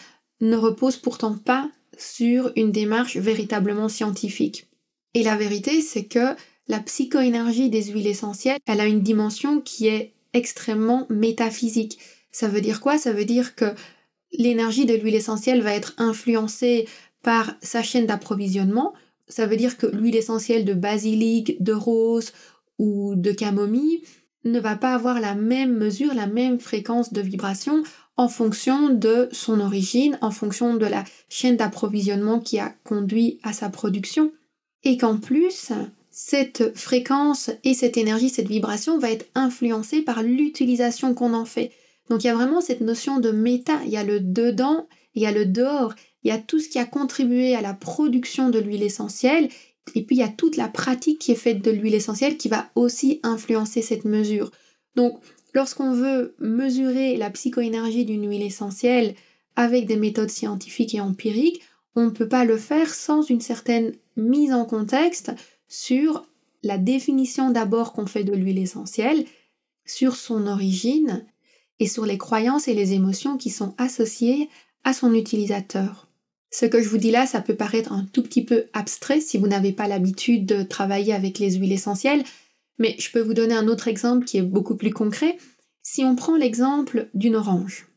ne 0.42 0.56
reposent 0.56 0.98
pourtant 0.98 1.38
pas 1.38 1.70
sur 1.96 2.52
une 2.56 2.70
démarche 2.70 3.16
véritablement 3.16 3.88
scientifique. 3.88 4.68
Et 5.14 5.22
la 5.22 5.36
vérité, 5.36 5.80
c'est 5.80 6.04
que 6.04 6.34
la 6.68 6.80
psychoénergie 6.80 7.70
des 7.70 7.84
huiles 7.84 8.06
essentielles, 8.06 8.58
elle 8.66 8.80
a 8.80 8.86
une 8.86 9.02
dimension 9.02 9.60
qui 9.60 9.86
est 9.88 10.14
extrêmement 10.32 11.06
métaphysique. 11.10 11.98
Ça 12.32 12.48
veut 12.48 12.60
dire 12.60 12.80
quoi? 12.80 12.98
Ça 12.98 13.12
veut 13.12 13.24
dire 13.24 13.54
que 13.54 13.74
l'énergie 14.32 14.86
de 14.86 14.94
l'huile 14.94 15.14
essentielle 15.14 15.62
va 15.62 15.74
être 15.74 15.94
influencée 15.98 16.88
par 17.22 17.54
sa 17.62 17.82
chaîne 17.82 18.06
d'approvisionnement. 18.06 18.94
Ça 19.28 19.46
veut 19.46 19.56
dire 19.56 19.76
que 19.76 19.86
l'huile 19.86 20.16
essentielle 20.16 20.64
de 20.64 20.74
basilic, 20.74 21.62
de 21.62 21.72
rose 21.72 22.32
ou 22.78 23.14
de 23.14 23.32
camomille 23.32 24.02
ne 24.44 24.60
va 24.60 24.76
pas 24.76 24.94
avoir 24.94 25.20
la 25.20 25.34
même 25.34 25.74
mesure, 25.74 26.12
la 26.12 26.26
même 26.26 26.58
fréquence 26.58 27.12
de 27.12 27.20
vibration 27.20 27.82
en 28.16 28.28
fonction 28.28 28.90
de 28.90 29.28
son 29.32 29.60
origine, 29.60 30.18
en 30.20 30.30
fonction 30.30 30.76
de 30.76 30.86
la 30.86 31.04
chaîne 31.28 31.56
d'approvisionnement 31.56 32.40
qui 32.40 32.58
a 32.58 32.74
conduit 32.84 33.40
à 33.42 33.52
sa 33.52 33.70
production. 33.70 34.32
Et 34.82 34.98
qu'en 34.98 35.16
plus, 35.16 35.72
cette 36.16 36.78
fréquence 36.78 37.50
et 37.64 37.74
cette 37.74 37.96
énergie, 37.96 38.28
cette 38.28 38.46
vibration 38.46 38.98
va 38.98 39.10
être 39.10 39.26
influencée 39.34 40.00
par 40.00 40.22
l'utilisation 40.22 41.12
qu'on 41.12 41.34
en 41.34 41.44
fait. 41.44 41.72
Donc 42.08 42.22
il 42.22 42.28
y 42.28 42.30
a 42.30 42.36
vraiment 42.36 42.60
cette 42.60 42.82
notion 42.82 43.18
de 43.18 43.32
méta, 43.32 43.80
il 43.84 43.90
y 43.90 43.96
a 43.96 44.04
le 44.04 44.20
dedans, 44.20 44.86
il 45.16 45.22
y 45.22 45.26
a 45.26 45.32
le 45.32 45.44
dehors, 45.44 45.92
il 46.22 46.28
y 46.28 46.30
a 46.30 46.38
tout 46.38 46.60
ce 46.60 46.68
qui 46.68 46.78
a 46.78 46.84
contribué 46.84 47.56
à 47.56 47.62
la 47.62 47.74
production 47.74 48.48
de 48.48 48.60
l'huile 48.60 48.84
essentielle, 48.84 49.48
et 49.96 50.02
puis 50.02 50.14
il 50.14 50.20
y 50.20 50.22
a 50.22 50.28
toute 50.28 50.56
la 50.56 50.68
pratique 50.68 51.18
qui 51.18 51.32
est 51.32 51.34
faite 51.34 51.62
de 51.62 51.72
l'huile 51.72 51.96
essentielle 51.96 52.36
qui 52.36 52.48
va 52.48 52.70
aussi 52.76 53.18
influencer 53.24 53.82
cette 53.82 54.04
mesure. 54.04 54.52
Donc 54.94 55.18
lorsqu'on 55.52 55.94
veut 55.94 56.36
mesurer 56.38 57.16
la 57.16 57.30
psychoénergie 57.30 58.04
d'une 58.04 58.28
huile 58.30 58.44
essentielle 58.44 59.16
avec 59.56 59.86
des 59.86 59.96
méthodes 59.96 60.30
scientifiques 60.30 60.94
et 60.94 61.00
empiriques, 61.00 61.62
on 61.96 62.04
ne 62.04 62.10
peut 62.10 62.28
pas 62.28 62.44
le 62.44 62.56
faire 62.56 62.94
sans 62.94 63.22
une 63.22 63.40
certaine 63.40 63.94
mise 64.16 64.52
en 64.52 64.64
contexte 64.64 65.32
sur 65.74 66.24
la 66.62 66.78
définition 66.78 67.50
d'abord 67.50 67.92
qu'on 67.92 68.06
fait 68.06 68.22
de 68.22 68.32
l'huile 68.32 68.60
essentielle, 68.60 69.24
sur 69.84 70.14
son 70.14 70.46
origine 70.46 71.26
et 71.80 71.88
sur 71.88 72.06
les 72.06 72.16
croyances 72.16 72.68
et 72.68 72.74
les 72.74 72.92
émotions 72.92 73.36
qui 73.36 73.50
sont 73.50 73.74
associées 73.76 74.48
à 74.84 74.92
son 74.92 75.12
utilisateur. 75.14 76.06
Ce 76.52 76.64
que 76.64 76.80
je 76.80 76.88
vous 76.88 76.98
dis 76.98 77.10
là, 77.10 77.26
ça 77.26 77.40
peut 77.40 77.56
paraître 77.56 77.92
un 77.92 78.04
tout 78.04 78.22
petit 78.22 78.44
peu 78.44 78.66
abstrait 78.72 79.20
si 79.20 79.36
vous 79.36 79.48
n'avez 79.48 79.72
pas 79.72 79.88
l'habitude 79.88 80.46
de 80.46 80.62
travailler 80.62 81.12
avec 81.12 81.40
les 81.40 81.56
huiles 81.56 81.72
essentielles, 81.72 82.22
mais 82.78 82.94
je 83.00 83.10
peux 83.10 83.20
vous 83.20 83.34
donner 83.34 83.54
un 83.54 83.66
autre 83.66 83.88
exemple 83.88 84.26
qui 84.26 84.38
est 84.38 84.42
beaucoup 84.42 84.76
plus 84.76 84.92
concret. 84.92 85.36
Si 85.82 86.04
on 86.04 86.14
prend 86.14 86.36
l'exemple 86.36 87.08
d'une 87.14 87.34
orange. 87.34 87.88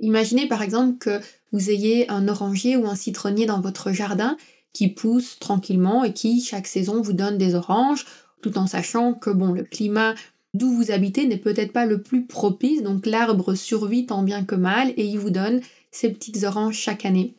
Imaginez 0.00 0.48
par 0.48 0.62
exemple 0.62 0.96
que 0.96 1.20
vous 1.52 1.68
ayez 1.68 2.10
un 2.10 2.26
orangier 2.26 2.78
ou 2.78 2.86
un 2.86 2.94
citronnier 2.94 3.44
dans 3.44 3.60
votre 3.60 3.92
jardin 3.92 4.38
qui 4.72 4.88
poussent 4.88 5.38
tranquillement 5.38 6.04
et 6.04 6.12
qui 6.12 6.40
chaque 6.40 6.66
saison 6.66 7.02
vous 7.02 7.12
donne 7.12 7.38
des 7.38 7.54
oranges, 7.54 8.06
tout 8.42 8.58
en 8.58 8.66
sachant 8.66 9.14
que 9.14 9.30
bon, 9.30 9.52
le 9.52 9.64
climat 9.64 10.14
d'où 10.54 10.70
vous 10.70 10.90
habitez 10.90 11.26
n'est 11.26 11.36
peut-être 11.36 11.72
pas 11.72 11.86
le 11.86 12.02
plus 12.02 12.26
propice, 12.26 12.82
donc 12.82 13.06
l'arbre 13.06 13.54
survit 13.54 14.06
tant 14.06 14.22
bien 14.22 14.44
que 14.44 14.54
mal 14.54 14.92
et 14.96 15.04
il 15.04 15.18
vous 15.18 15.30
donne 15.30 15.60
ces 15.90 16.10
petites 16.10 16.44
oranges 16.44 16.76
chaque 16.76 17.04
année. 17.04 17.34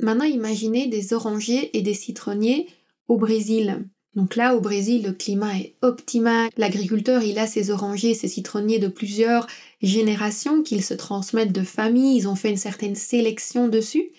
Maintenant, 0.00 0.24
imaginez 0.24 0.86
des 0.86 1.12
orangiers 1.12 1.76
et 1.76 1.82
des 1.82 1.94
citronniers 1.94 2.68
au 3.08 3.16
Brésil. 3.16 3.84
Donc 4.14 4.36
là, 4.36 4.54
au 4.54 4.60
Brésil, 4.60 5.02
le 5.02 5.12
climat 5.12 5.58
est 5.58 5.74
optimal. 5.82 6.48
L'agriculteur, 6.56 7.22
il 7.22 7.38
a 7.38 7.46
ses 7.46 7.70
orangiers, 7.70 8.14
ses 8.14 8.28
citronniers 8.28 8.78
de 8.78 8.88
plusieurs 8.88 9.46
générations 9.82 10.62
qu'ils 10.62 10.84
se 10.84 10.94
transmettent 10.94 11.52
de 11.52 11.62
famille. 11.62 12.16
Ils 12.16 12.28
ont 12.28 12.36
fait 12.36 12.50
une 12.50 12.56
certaine 12.56 12.94
sélection 12.94 13.68
dessus. 13.68 14.10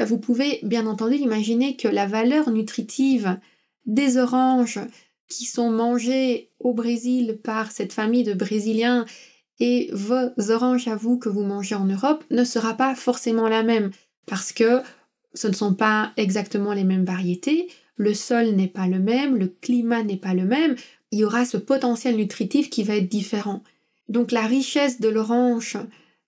Bah, 0.00 0.06
vous 0.06 0.16
pouvez 0.16 0.60
bien 0.62 0.86
entendu 0.86 1.16
imaginer 1.16 1.76
que 1.76 1.86
la 1.86 2.06
valeur 2.06 2.48
nutritive 2.48 3.38
des 3.84 4.16
oranges 4.16 4.80
qui 5.28 5.44
sont 5.44 5.70
mangées 5.70 6.48
au 6.58 6.72
Brésil 6.72 7.38
par 7.44 7.70
cette 7.70 7.92
famille 7.92 8.24
de 8.24 8.32
Brésiliens 8.32 9.04
et 9.58 9.90
vos 9.92 10.30
oranges 10.48 10.88
à 10.88 10.96
vous 10.96 11.18
que 11.18 11.28
vous 11.28 11.42
mangez 11.42 11.74
en 11.74 11.84
Europe 11.84 12.24
ne 12.30 12.44
sera 12.44 12.72
pas 12.78 12.94
forcément 12.94 13.46
la 13.46 13.62
même 13.62 13.90
parce 14.24 14.52
que 14.52 14.80
ce 15.34 15.48
ne 15.48 15.52
sont 15.52 15.74
pas 15.74 16.14
exactement 16.16 16.72
les 16.72 16.84
mêmes 16.84 17.04
variétés, 17.04 17.68
le 17.96 18.14
sol 18.14 18.52
n'est 18.52 18.68
pas 18.68 18.86
le 18.86 19.00
même, 19.00 19.36
le 19.36 19.48
climat 19.48 20.02
n'est 20.02 20.16
pas 20.16 20.32
le 20.32 20.46
même, 20.46 20.76
il 21.10 21.18
y 21.18 21.24
aura 21.24 21.44
ce 21.44 21.58
potentiel 21.58 22.16
nutritif 22.16 22.70
qui 22.70 22.84
va 22.84 22.96
être 22.96 23.10
différent. 23.10 23.62
Donc 24.08 24.32
la 24.32 24.46
richesse 24.46 24.98
de 24.98 25.10
l'orange 25.10 25.76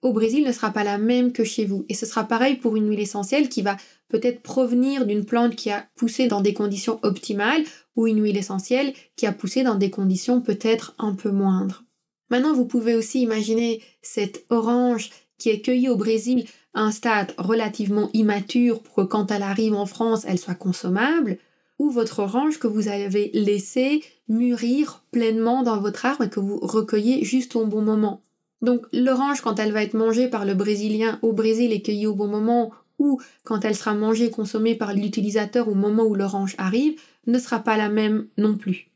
au 0.03 0.13
Brésil 0.13 0.45
ne 0.45 0.53
sera 0.53 0.71
pas 0.71 0.85
la 0.85 0.99
même 0.99 1.33
que 1.33 1.45
chez 1.45 1.65
vous. 1.65 1.85
Et 1.89 1.95
ce 1.95 2.07
sera 2.07 2.25
pareil 2.25 2.57
pour 2.57 2.77
une 2.77 2.89
huile 2.89 3.01
essentielle 3.01 3.49
qui 3.49 3.63
va 3.63 3.77
peut-être 4.09 4.43
provenir 4.43 5.07
d'une 5.07 5.25
plante 5.25 5.57
qui 5.57 5.71
a 5.71 5.87
poussé 5.97 6.27
dans 6.27 6.41
des 6.41 6.53
conditions 6.53 6.99
optimales 7.03 7.65
ou 7.97 8.07
une 8.07 8.23
huile 8.23 8.37
essentielle 8.37 8.93
qui 9.17 9.27
a 9.27 9.33
poussé 9.33 9.63
dans 9.63 9.77
des 9.77 9.91
conditions 9.91 10.41
peut-être 10.41 10.95
un 10.99 11.15
peu 11.15 11.31
moindres. 11.31 11.85
Maintenant, 12.31 12.53
vous 12.53 12.67
pouvez 12.67 12.95
aussi 12.95 13.23
imaginer 13.23 13.81
cette 14.03 14.45
orange 14.51 15.11
qui 15.39 15.51
est 15.51 15.61
cueillie 15.61 15.89
au 15.89 15.97
Brésil 15.97 16.47
à 16.75 16.83
un 16.83 16.91
stade 16.91 17.35
relativement 17.39 18.11
immature 18.13 18.83
pour 18.83 18.95
que 18.95 19.03
quand 19.03 19.31
elle 19.31 19.43
arrive 19.43 19.75
en 19.75 19.87
France, 19.87 20.25
elle 20.27 20.39
soit 20.39 20.55
consommable, 20.55 21.39
ou 21.79 21.91
votre 21.91 22.21
orange 22.21 22.59
que 22.59 22.69
vous 22.69 22.89
avez 22.89 23.31
laissé 23.35 24.03
mûrir 24.29 25.03
pleinement 25.11 25.63
dans 25.63 25.81
votre 25.81 26.07
arbre 26.07 26.25
et 26.25 26.31
que 26.31 26.41
vous 26.41 26.59
recueillez 26.59 27.25
juste 27.25 27.57
au 27.57 27.67
bon 27.67 27.83
moment. 27.83 28.23
Donc 28.63 28.87
l'orange, 28.93 29.41
quand 29.41 29.59
elle 29.59 29.73
va 29.73 29.83
être 29.83 29.95
mangée 29.95 30.29
par 30.29 30.45
le 30.45 30.55
Brésilien 30.55 31.19
au 31.23 31.33
Brésil 31.33 31.73
et 31.73 31.83
cueillie 31.83 32.07
au 32.07 32.15
bon 32.15 32.29
moment, 32.29 32.73
ou 32.99 33.21
quand 33.45 33.65
elle 33.65 33.75
sera 33.75 33.95
mangée 33.95 34.27
et 34.27 34.31
consommée 34.31 34.77
par 34.77 34.95
l'utilisateur 34.95 35.69
au 35.69 35.75
moment 35.75 36.05
où 36.05 36.15
l'orange 36.15 36.55
arrive, 36.59 37.01
ne 37.27 37.39
sera 37.39 37.59
pas 37.59 37.77
la 37.77 37.89
même 37.89 38.29
non 38.39 38.57
plus. 38.57 38.89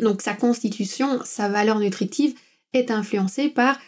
Donc 0.00 0.22
sa 0.22 0.34
constitution, 0.34 1.20
sa 1.24 1.48
valeur 1.48 1.78
nutritive 1.78 2.34
est 2.72 2.90
influencée 2.90 3.48
par 3.48 3.78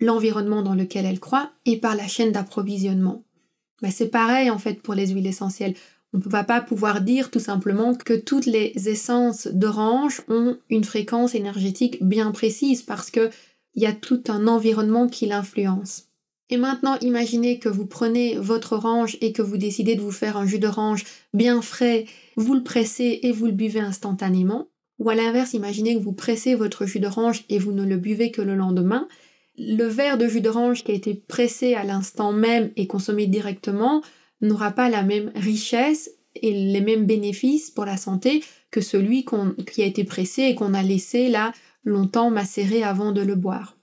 l'environnement 0.00 0.62
dans 0.62 0.74
lequel 0.74 1.04
elle 1.04 1.20
croît 1.20 1.50
et 1.66 1.76
par 1.76 1.94
la 1.94 2.08
chaîne 2.08 2.32
d'approvisionnement. 2.32 3.22
Mais 3.82 3.90
c'est 3.90 4.08
pareil 4.08 4.50
en 4.50 4.58
fait 4.58 4.80
pour 4.80 4.94
les 4.94 5.08
huiles 5.08 5.26
essentielles. 5.26 5.74
On 6.14 6.18
ne 6.18 6.22
va 6.24 6.42
pas 6.42 6.60
pouvoir 6.60 7.02
dire 7.02 7.30
tout 7.30 7.40
simplement 7.40 7.94
que 7.94 8.14
toutes 8.14 8.46
les 8.46 8.72
essences 8.88 9.46
d'orange 9.48 10.22
ont 10.28 10.56
une 10.70 10.84
fréquence 10.84 11.34
énergétique 11.34 12.02
bien 12.02 12.32
précise 12.32 12.82
parce 12.82 13.10
que 13.10 13.30
il 13.74 13.82
y 13.82 13.86
a 13.86 13.92
tout 13.92 14.22
un 14.28 14.46
environnement 14.46 15.08
qui 15.08 15.26
l'influence. 15.26 16.10
Et 16.50 16.56
maintenant, 16.56 16.98
imaginez 17.00 17.60
que 17.60 17.68
vous 17.68 17.86
prenez 17.86 18.36
votre 18.36 18.72
orange 18.72 19.16
et 19.20 19.32
que 19.32 19.42
vous 19.42 19.56
décidez 19.56 19.94
de 19.94 20.00
vous 20.00 20.10
faire 20.10 20.36
un 20.36 20.46
jus 20.46 20.58
d'orange 20.58 21.04
bien 21.32 21.62
frais, 21.62 22.06
vous 22.36 22.54
le 22.54 22.64
pressez 22.64 23.20
et 23.22 23.30
vous 23.30 23.46
le 23.46 23.52
buvez 23.52 23.80
instantanément. 23.80 24.68
Ou 24.98 25.08
à 25.10 25.14
l'inverse, 25.14 25.54
imaginez 25.54 25.94
que 25.94 26.02
vous 26.02 26.12
pressez 26.12 26.56
votre 26.56 26.86
jus 26.86 26.98
d'orange 26.98 27.44
et 27.48 27.58
vous 27.58 27.72
ne 27.72 27.84
le 27.84 27.96
buvez 27.96 28.32
que 28.32 28.42
le 28.42 28.56
lendemain. 28.56 29.06
Le 29.56 29.84
verre 29.84 30.18
de 30.18 30.26
jus 30.26 30.40
d'orange 30.40 30.82
qui 30.82 30.90
a 30.90 30.94
été 30.94 31.14
pressé 31.14 31.74
à 31.74 31.84
l'instant 31.84 32.32
même 32.32 32.70
et 32.76 32.88
consommé 32.88 33.26
directement 33.26 34.02
n'aura 34.40 34.72
pas 34.72 34.90
la 34.90 35.02
même 35.02 35.30
richesse 35.36 36.10
et 36.34 36.50
les 36.50 36.80
mêmes 36.80 37.06
bénéfices 37.06 37.70
pour 37.70 37.84
la 37.84 37.96
santé 37.96 38.42
que 38.70 38.80
celui 38.80 39.24
qui 39.72 39.82
a 39.82 39.86
été 39.86 40.04
pressé 40.04 40.42
et 40.42 40.54
qu'on 40.54 40.74
a 40.74 40.82
laissé 40.82 41.28
là 41.28 41.52
longtemps 41.84 42.30
macérer 42.30 42.82
avant 42.82 43.12
de 43.12 43.20
le 43.20 43.34
boire. 43.34 43.76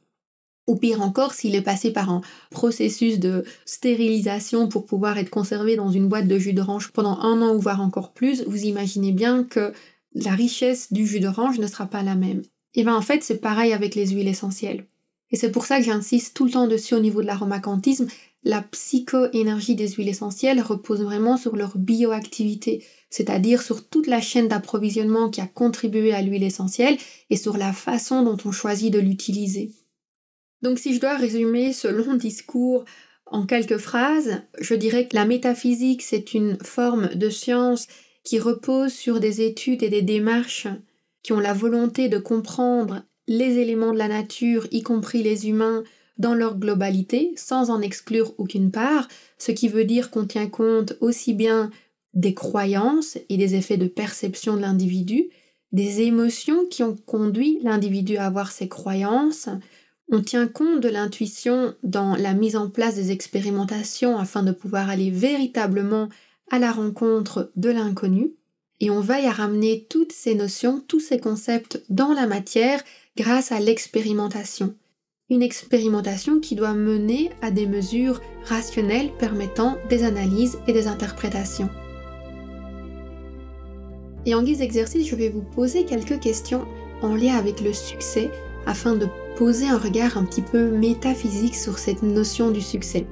Ou 0.67 0.75
pire 0.75 1.01
encore, 1.01 1.33
s'il 1.33 1.55
est 1.55 1.62
passé 1.62 1.91
par 1.91 2.10
un 2.10 2.21
processus 2.51 3.19
de 3.19 3.45
stérilisation 3.65 4.67
pour 4.67 4.86
pouvoir 4.86 5.17
être 5.17 5.29
conservé 5.29 5.77
dans 5.77 5.91
une 5.91 6.10
boîte 6.10 6.27
de 6.27 6.38
jus 6.38 6.53
d'orange 6.53 6.91
pendant 6.91 7.19
un 7.19 7.41
an 7.41 7.55
ou 7.55 7.60
voire 7.60 7.81
encore 7.81 8.12
plus, 8.12 8.43
vous 8.47 8.65
imaginez 8.65 9.13
bien 9.13 9.45
que 9.45 9.71
la 10.13 10.31
richesse 10.31 10.91
du 10.91 11.07
jus 11.07 11.21
d'orange 11.21 11.60
ne 11.60 11.67
sera 11.67 11.86
pas 11.86 12.03
la 12.03 12.15
même. 12.15 12.41
Et 12.75 12.83
bien 12.83 12.95
en 12.95 13.01
fait, 13.01 13.23
c'est 13.23 13.39
pareil 13.39 13.71
avec 13.71 13.95
les 13.95 14.07
huiles 14.07 14.27
essentielles. 14.27 14.86
Et 15.31 15.38
c'est 15.38 15.51
pour 15.51 15.65
ça 15.65 15.79
que 15.79 15.86
j'insiste 15.86 16.36
tout 16.36 16.45
le 16.45 16.51
temps 16.51 16.67
dessus 16.67 16.95
au 16.95 16.99
niveau 16.99 17.21
de 17.21 17.27
l'aromacantisme. 17.27 18.07
La 18.47 18.62
psycho-énergie 18.62 19.75
des 19.75 19.89
huiles 19.89 20.07
essentielles 20.07 20.62
repose 20.62 21.01
vraiment 21.01 21.36
sur 21.36 21.57
leur 21.57 21.77
bioactivité, 21.77 22.81
c'est-à-dire 23.10 23.62
sur 23.62 23.89
toute 23.89 24.07
la 24.07 24.21
chaîne 24.21 24.47
d'approvisionnement 24.47 25.29
qui 25.29 25.41
a 25.41 25.47
contribué 25.47 26.13
à 26.13 26.21
l'huile 26.21 26.43
essentielle 26.43 26.97
et 27.29 27.36
sur 27.36 27.57
la 27.57 27.73
façon 27.73 28.23
dont 28.23 28.38
on 28.45 28.53
choisit 28.53 28.93
de 28.93 28.99
l'utiliser. 28.99 29.73
Donc 30.62 30.79
si 30.79 30.95
je 30.95 31.01
dois 31.01 31.17
résumer 31.17 31.73
ce 31.73 31.89
long 31.89 32.13
discours 32.13 32.86
en 33.25 33.45
quelques 33.45 33.79
phrases, 33.79 34.41
je 34.62 34.75
dirais 34.75 35.10
que 35.10 35.17
la 35.17 35.25
métaphysique, 35.25 36.01
c'est 36.01 36.33
une 36.33 36.57
forme 36.63 37.10
de 37.15 37.29
science 37.29 37.88
qui 38.23 38.39
repose 38.39 38.93
sur 38.93 39.19
des 39.19 39.41
études 39.41 39.83
et 39.83 39.89
des 39.89 40.03
démarches 40.03 40.69
qui 41.21 41.33
ont 41.33 41.41
la 41.41 41.53
volonté 41.53 42.07
de 42.07 42.17
comprendre 42.17 43.03
les 43.27 43.57
éléments 43.57 43.91
de 43.91 43.97
la 43.97 44.07
nature, 44.07 44.67
y 44.71 44.83
compris 44.83 45.21
les 45.21 45.49
humains, 45.49 45.83
dans 46.17 46.34
leur 46.34 46.58
globalité, 46.58 47.34
sans 47.36 47.69
en 47.69 47.82
exclure 47.82 48.34
aucune 48.38 48.71
part, 48.71 49.08
ce 49.38 49.51
qui 49.51 49.67
veut 49.67 49.86
dire 49.86 50.12
qu'on 50.12 50.25
tient 50.25 50.49
compte 50.49 50.93
aussi 51.01 51.34
bien 51.34 51.69
des 52.13 52.34
croyances 52.34 53.17
et 53.30 53.38
des 53.38 53.56
effets 53.56 53.77
de 53.77 53.88
perception 53.88 54.56
de 54.56 54.62
l'individu, 54.62 55.30
des 55.71 56.01
émotions 56.01 56.65
qui 56.65 56.84
ont 56.84 56.95
conduit 57.06 57.60
l'individu 57.62 58.17
à 58.17 58.25
avoir 58.25 58.51
ses 58.51 58.67
croyances, 58.67 59.49
on 60.10 60.21
tient 60.21 60.47
compte 60.47 60.80
de 60.80 60.89
l'intuition 60.89 61.75
dans 61.84 62.15
la 62.15 62.34
mise 62.34 62.56
en 62.56 62.69
place 62.69 62.95
des 62.95 63.12
expérimentations 63.12 64.17
afin 64.17 64.41
de 64.41 64.53
pouvoir 64.53 64.89
aller 64.89 65.12
véritablement 65.12 66.08
à 66.49 66.60
la 66.60 66.71
rencontre 66.71 67.51
de 67.58 67.69
l'inconnu, 67.69 68.32
et 68.80 68.89
on 68.89 69.01
veille 69.01 69.25
à 69.25 69.32
ramener 69.32 69.86
toutes 69.89 70.13
ces 70.13 70.36
notions, 70.36 70.82
tous 70.88 70.99
ces 70.99 71.19
concepts 71.19 71.84
dans 71.89 72.13
la 72.13 72.27
matière 72.27 72.82
grâce 73.17 73.51
à 73.51 73.60
l'expérimentation. 73.60 74.75
Une 75.30 75.44
expérimentation 75.44 76.40
qui 76.40 76.56
doit 76.56 76.74
mener 76.74 77.32
à 77.42 77.52
des 77.52 77.68
mesures 77.68 78.22
rationnelles 78.46 79.12
permettant 79.20 79.76
des 79.90 80.06
analyses 80.06 80.58
et 80.68 80.74
des 80.74 80.88
interprétations. 80.88 81.70
Et 84.26 84.34
en 84.36 84.42
guise 84.42 84.60
d'exercice, 84.60 85.06
je 85.06 85.18
vais 85.18 85.28
vous 85.28 85.42
poser 85.42 85.84
quelques 85.84 86.22
questions 86.22 86.66
en 87.02 87.13
lien 87.13 87.36
avec 87.36 87.60
le 87.60 87.74
succès 87.74 88.32
afin 88.66 88.96
de 88.96 89.10
poser 89.36 89.68
un 89.68 89.78
regard 89.78 90.18
un 90.18 90.24
petit 90.24 90.42
peu 90.42 90.72
métaphysique 90.72 91.56
sur 91.56 91.78
cette 91.78 92.04
notion 92.04 92.50
du 92.50 92.62
succès. 92.62 93.06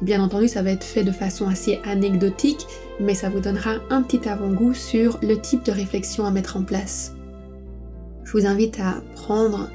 Bien 0.00 0.20
entendu, 0.20 0.48
ça 0.48 0.62
va 0.62 0.72
être 0.72 0.82
fait 0.82 1.04
de 1.04 1.12
façon 1.12 1.46
assez 1.46 1.78
anecdotique, 1.84 2.66
mais 2.98 3.14
ça 3.14 3.30
vous 3.30 3.38
donnera 3.38 3.76
un 3.88 4.02
petit 4.02 4.28
avant-goût 4.28 4.74
sur 4.74 5.20
le 5.22 5.40
type 5.40 5.62
de 5.62 5.70
réflexion 5.70 6.26
à 6.26 6.32
mettre 6.32 6.56
en 6.56 6.64
place. 6.64 7.14
Je 8.24 8.32
vous 8.32 8.46
invite 8.46 8.80
à 8.80 9.00
prendre 9.14 9.70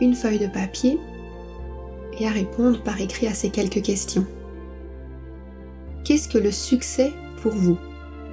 une 0.00 0.14
feuille 0.14 0.38
de 0.38 0.46
papier 0.46 1.00
et 2.18 2.26
à 2.26 2.30
répondre 2.30 2.82
par 2.82 3.00
écrit 3.00 3.26
à 3.26 3.34
ces 3.34 3.50
quelques 3.50 3.82
questions. 3.82 4.26
Qu'est-ce 6.04 6.28
que 6.28 6.38
le 6.38 6.52
succès 6.52 7.12
pour 7.42 7.52
vous? 7.52 7.78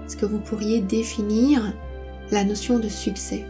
Est-ce 0.06 0.17
que 0.17 0.26
vous 0.26 0.39
pourriez 0.39 0.80
définir 0.80 1.74
la 2.32 2.43
notion 2.43 2.80
de 2.80 2.88
succès? 2.89 3.46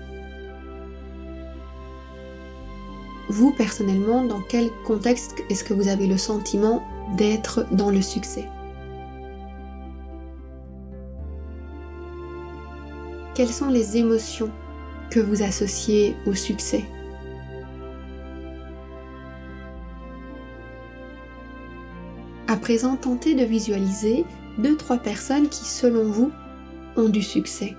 Vous 3.29 3.51
personnellement, 3.51 4.23
dans 4.25 4.41
quel 4.41 4.69
contexte 4.85 5.35
est-ce 5.49 5.63
que 5.63 5.73
vous 5.73 5.87
avez 5.87 6.07
le 6.07 6.17
sentiment 6.17 6.83
d'être 7.17 7.65
dans 7.71 7.89
le 7.89 8.01
succès? 8.01 8.47
Quelles 13.33 13.49
sont 13.49 13.69
les 13.69 13.97
émotions 13.97 14.51
que 15.09 15.19
vous 15.19 15.41
associez 15.41 16.15
au 16.27 16.33
succès? 16.33 16.83
À 22.53 22.57
présent, 22.57 22.95
tentez 22.95 23.33
de 23.33 23.43
visualiser 23.43 24.25
deux 24.59 24.77
trois 24.77 24.99
personnes 24.99 25.49
qui, 25.49 25.65
selon 25.65 26.03
vous, 26.03 26.31
ont 26.95 27.09
du 27.09 27.23
succès. 27.23 27.75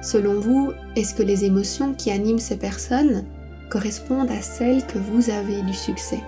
Selon 0.00 0.40
vous, 0.40 0.72
est-ce 0.96 1.14
que 1.14 1.22
les 1.22 1.44
émotions 1.44 1.92
qui 1.92 2.10
animent 2.10 2.38
ces 2.38 2.56
personnes 2.56 3.26
correspondent 3.68 4.30
à 4.30 4.40
celles 4.40 4.86
que 4.86 4.96
vous 4.96 5.28
avez 5.28 5.60
du 5.60 5.74
succès? 5.74 6.22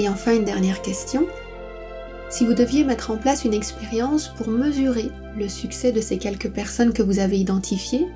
Et 0.00 0.08
enfin, 0.08 0.34
une 0.34 0.44
dernière 0.44 0.82
question. 0.82 1.28
Si 2.30 2.44
vous 2.44 2.54
deviez 2.54 2.84
mettre 2.84 3.10
en 3.10 3.16
place 3.16 3.44
une 3.44 3.54
expérience 3.54 4.28
pour 4.28 4.48
mesurer 4.48 5.10
le 5.36 5.48
succès 5.48 5.92
de 5.92 6.00
ces 6.00 6.18
quelques 6.18 6.50
personnes 6.50 6.92
que 6.92 7.02
vous 7.02 7.20
avez 7.20 7.38
identifiées 7.38 8.06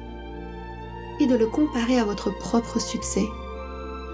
et 1.21 1.27
de 1.27 1.35
le 1.35 1.47
comparer 1.47 1.99
à 1.99 2.05
votre 2.05 2.31
propre 2.39 2.79
succès, 2.79 3.25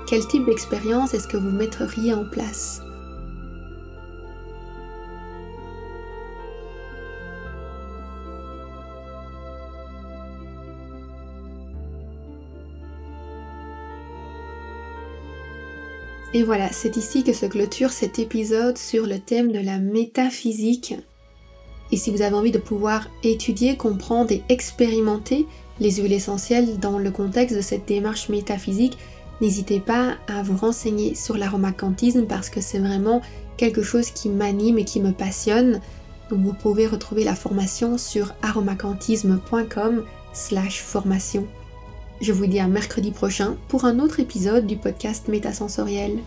quel 0.07 0.27
type 0.27 0.47
d'expérience 0.47 1.15
est-ce 1.15 1.29
que 1.29 1.37
vous 1.37 1.51
mettriez 1.51 2.15
en 2.15 2.25
place? 2.25 2.81
Et 16.35 16.43
voilà, 16.43 16.71
c'est 16.73 16.97
ici 16.97 17.25
que 17.25 17.33
se 17.33 17.47
clôture 17.47 17.91
cet 17.91 18.19
épisode 18.19 18.77
sur 18.77 19.07
le 19.07 19.19
thème 19.19 19.51
de 19.51 19.61
la 19.61 19.79
métaphysique. 19.79 20.95
Et 21.91 21.97
si 21.97 22.11
vous 22.11 22.21
avez 22.21 22.37
envie 22.37 22.51
de 22.51 22.59
pouvoir 22.59 23.09
étudier, 23.23 23.77
comprendre 23.77 24.31
et 24.33 24.43
expérimenter 24.51 25.47
les 25.81 25.93
huiles 25.93 26.13
essentielles 26.13 26.79
dans 26.79 26.99
le 26.99 27.11
contexte 27.11 27.57
de 27.57 27.63
cette 27.63 27.87
démarche 27.87 28.29
métaphysique, 28.29 28.99
n'hésitez 29.41 29.81
pas 29.81 30.17
à 30.27 30.43
vous 30.43 30.57
renseigner 30.57 31.15
sur 31.15 31.39
l'aromacantisme 31.39 32.27
parce 32.27 32.51
que 32.51 32.61
c'est 32.61 32.79
vraiment 32.79 33.23
quelque 33.57 33.83
chose 33.83 34.11
qui 34.11 34.29
m'anime 34.29 34.79
et 34.79 34.85
qui 34.85 35.01
me 35.01 35.13
passionne. 35.13 35.81
Donc 36.29 36.41
vous 36.41 36.53
pouvez 36.53 36.87
retrouver 36.87 37.25
la 37.25 37.35
formation 37.35 37.97
sur 37.97 38.35
aromacantisme.com 38.43 40.05
slash 40.35 40.83
formation. 40.83 41.47
Je 42.21 42.33
vous 42.33 42.47
dis 42.47 42.59
à 42.59 42.67
mercredi 42.67 43.13
prochain 43.13 43.57
pour 43.69 43.85
un 43.85 44.01
autre 44.01 44.19
épisode 44.19 44.67
du 44.67 44.77
podcast 44.77 45.29
Métasensoriel. 45.29 46.19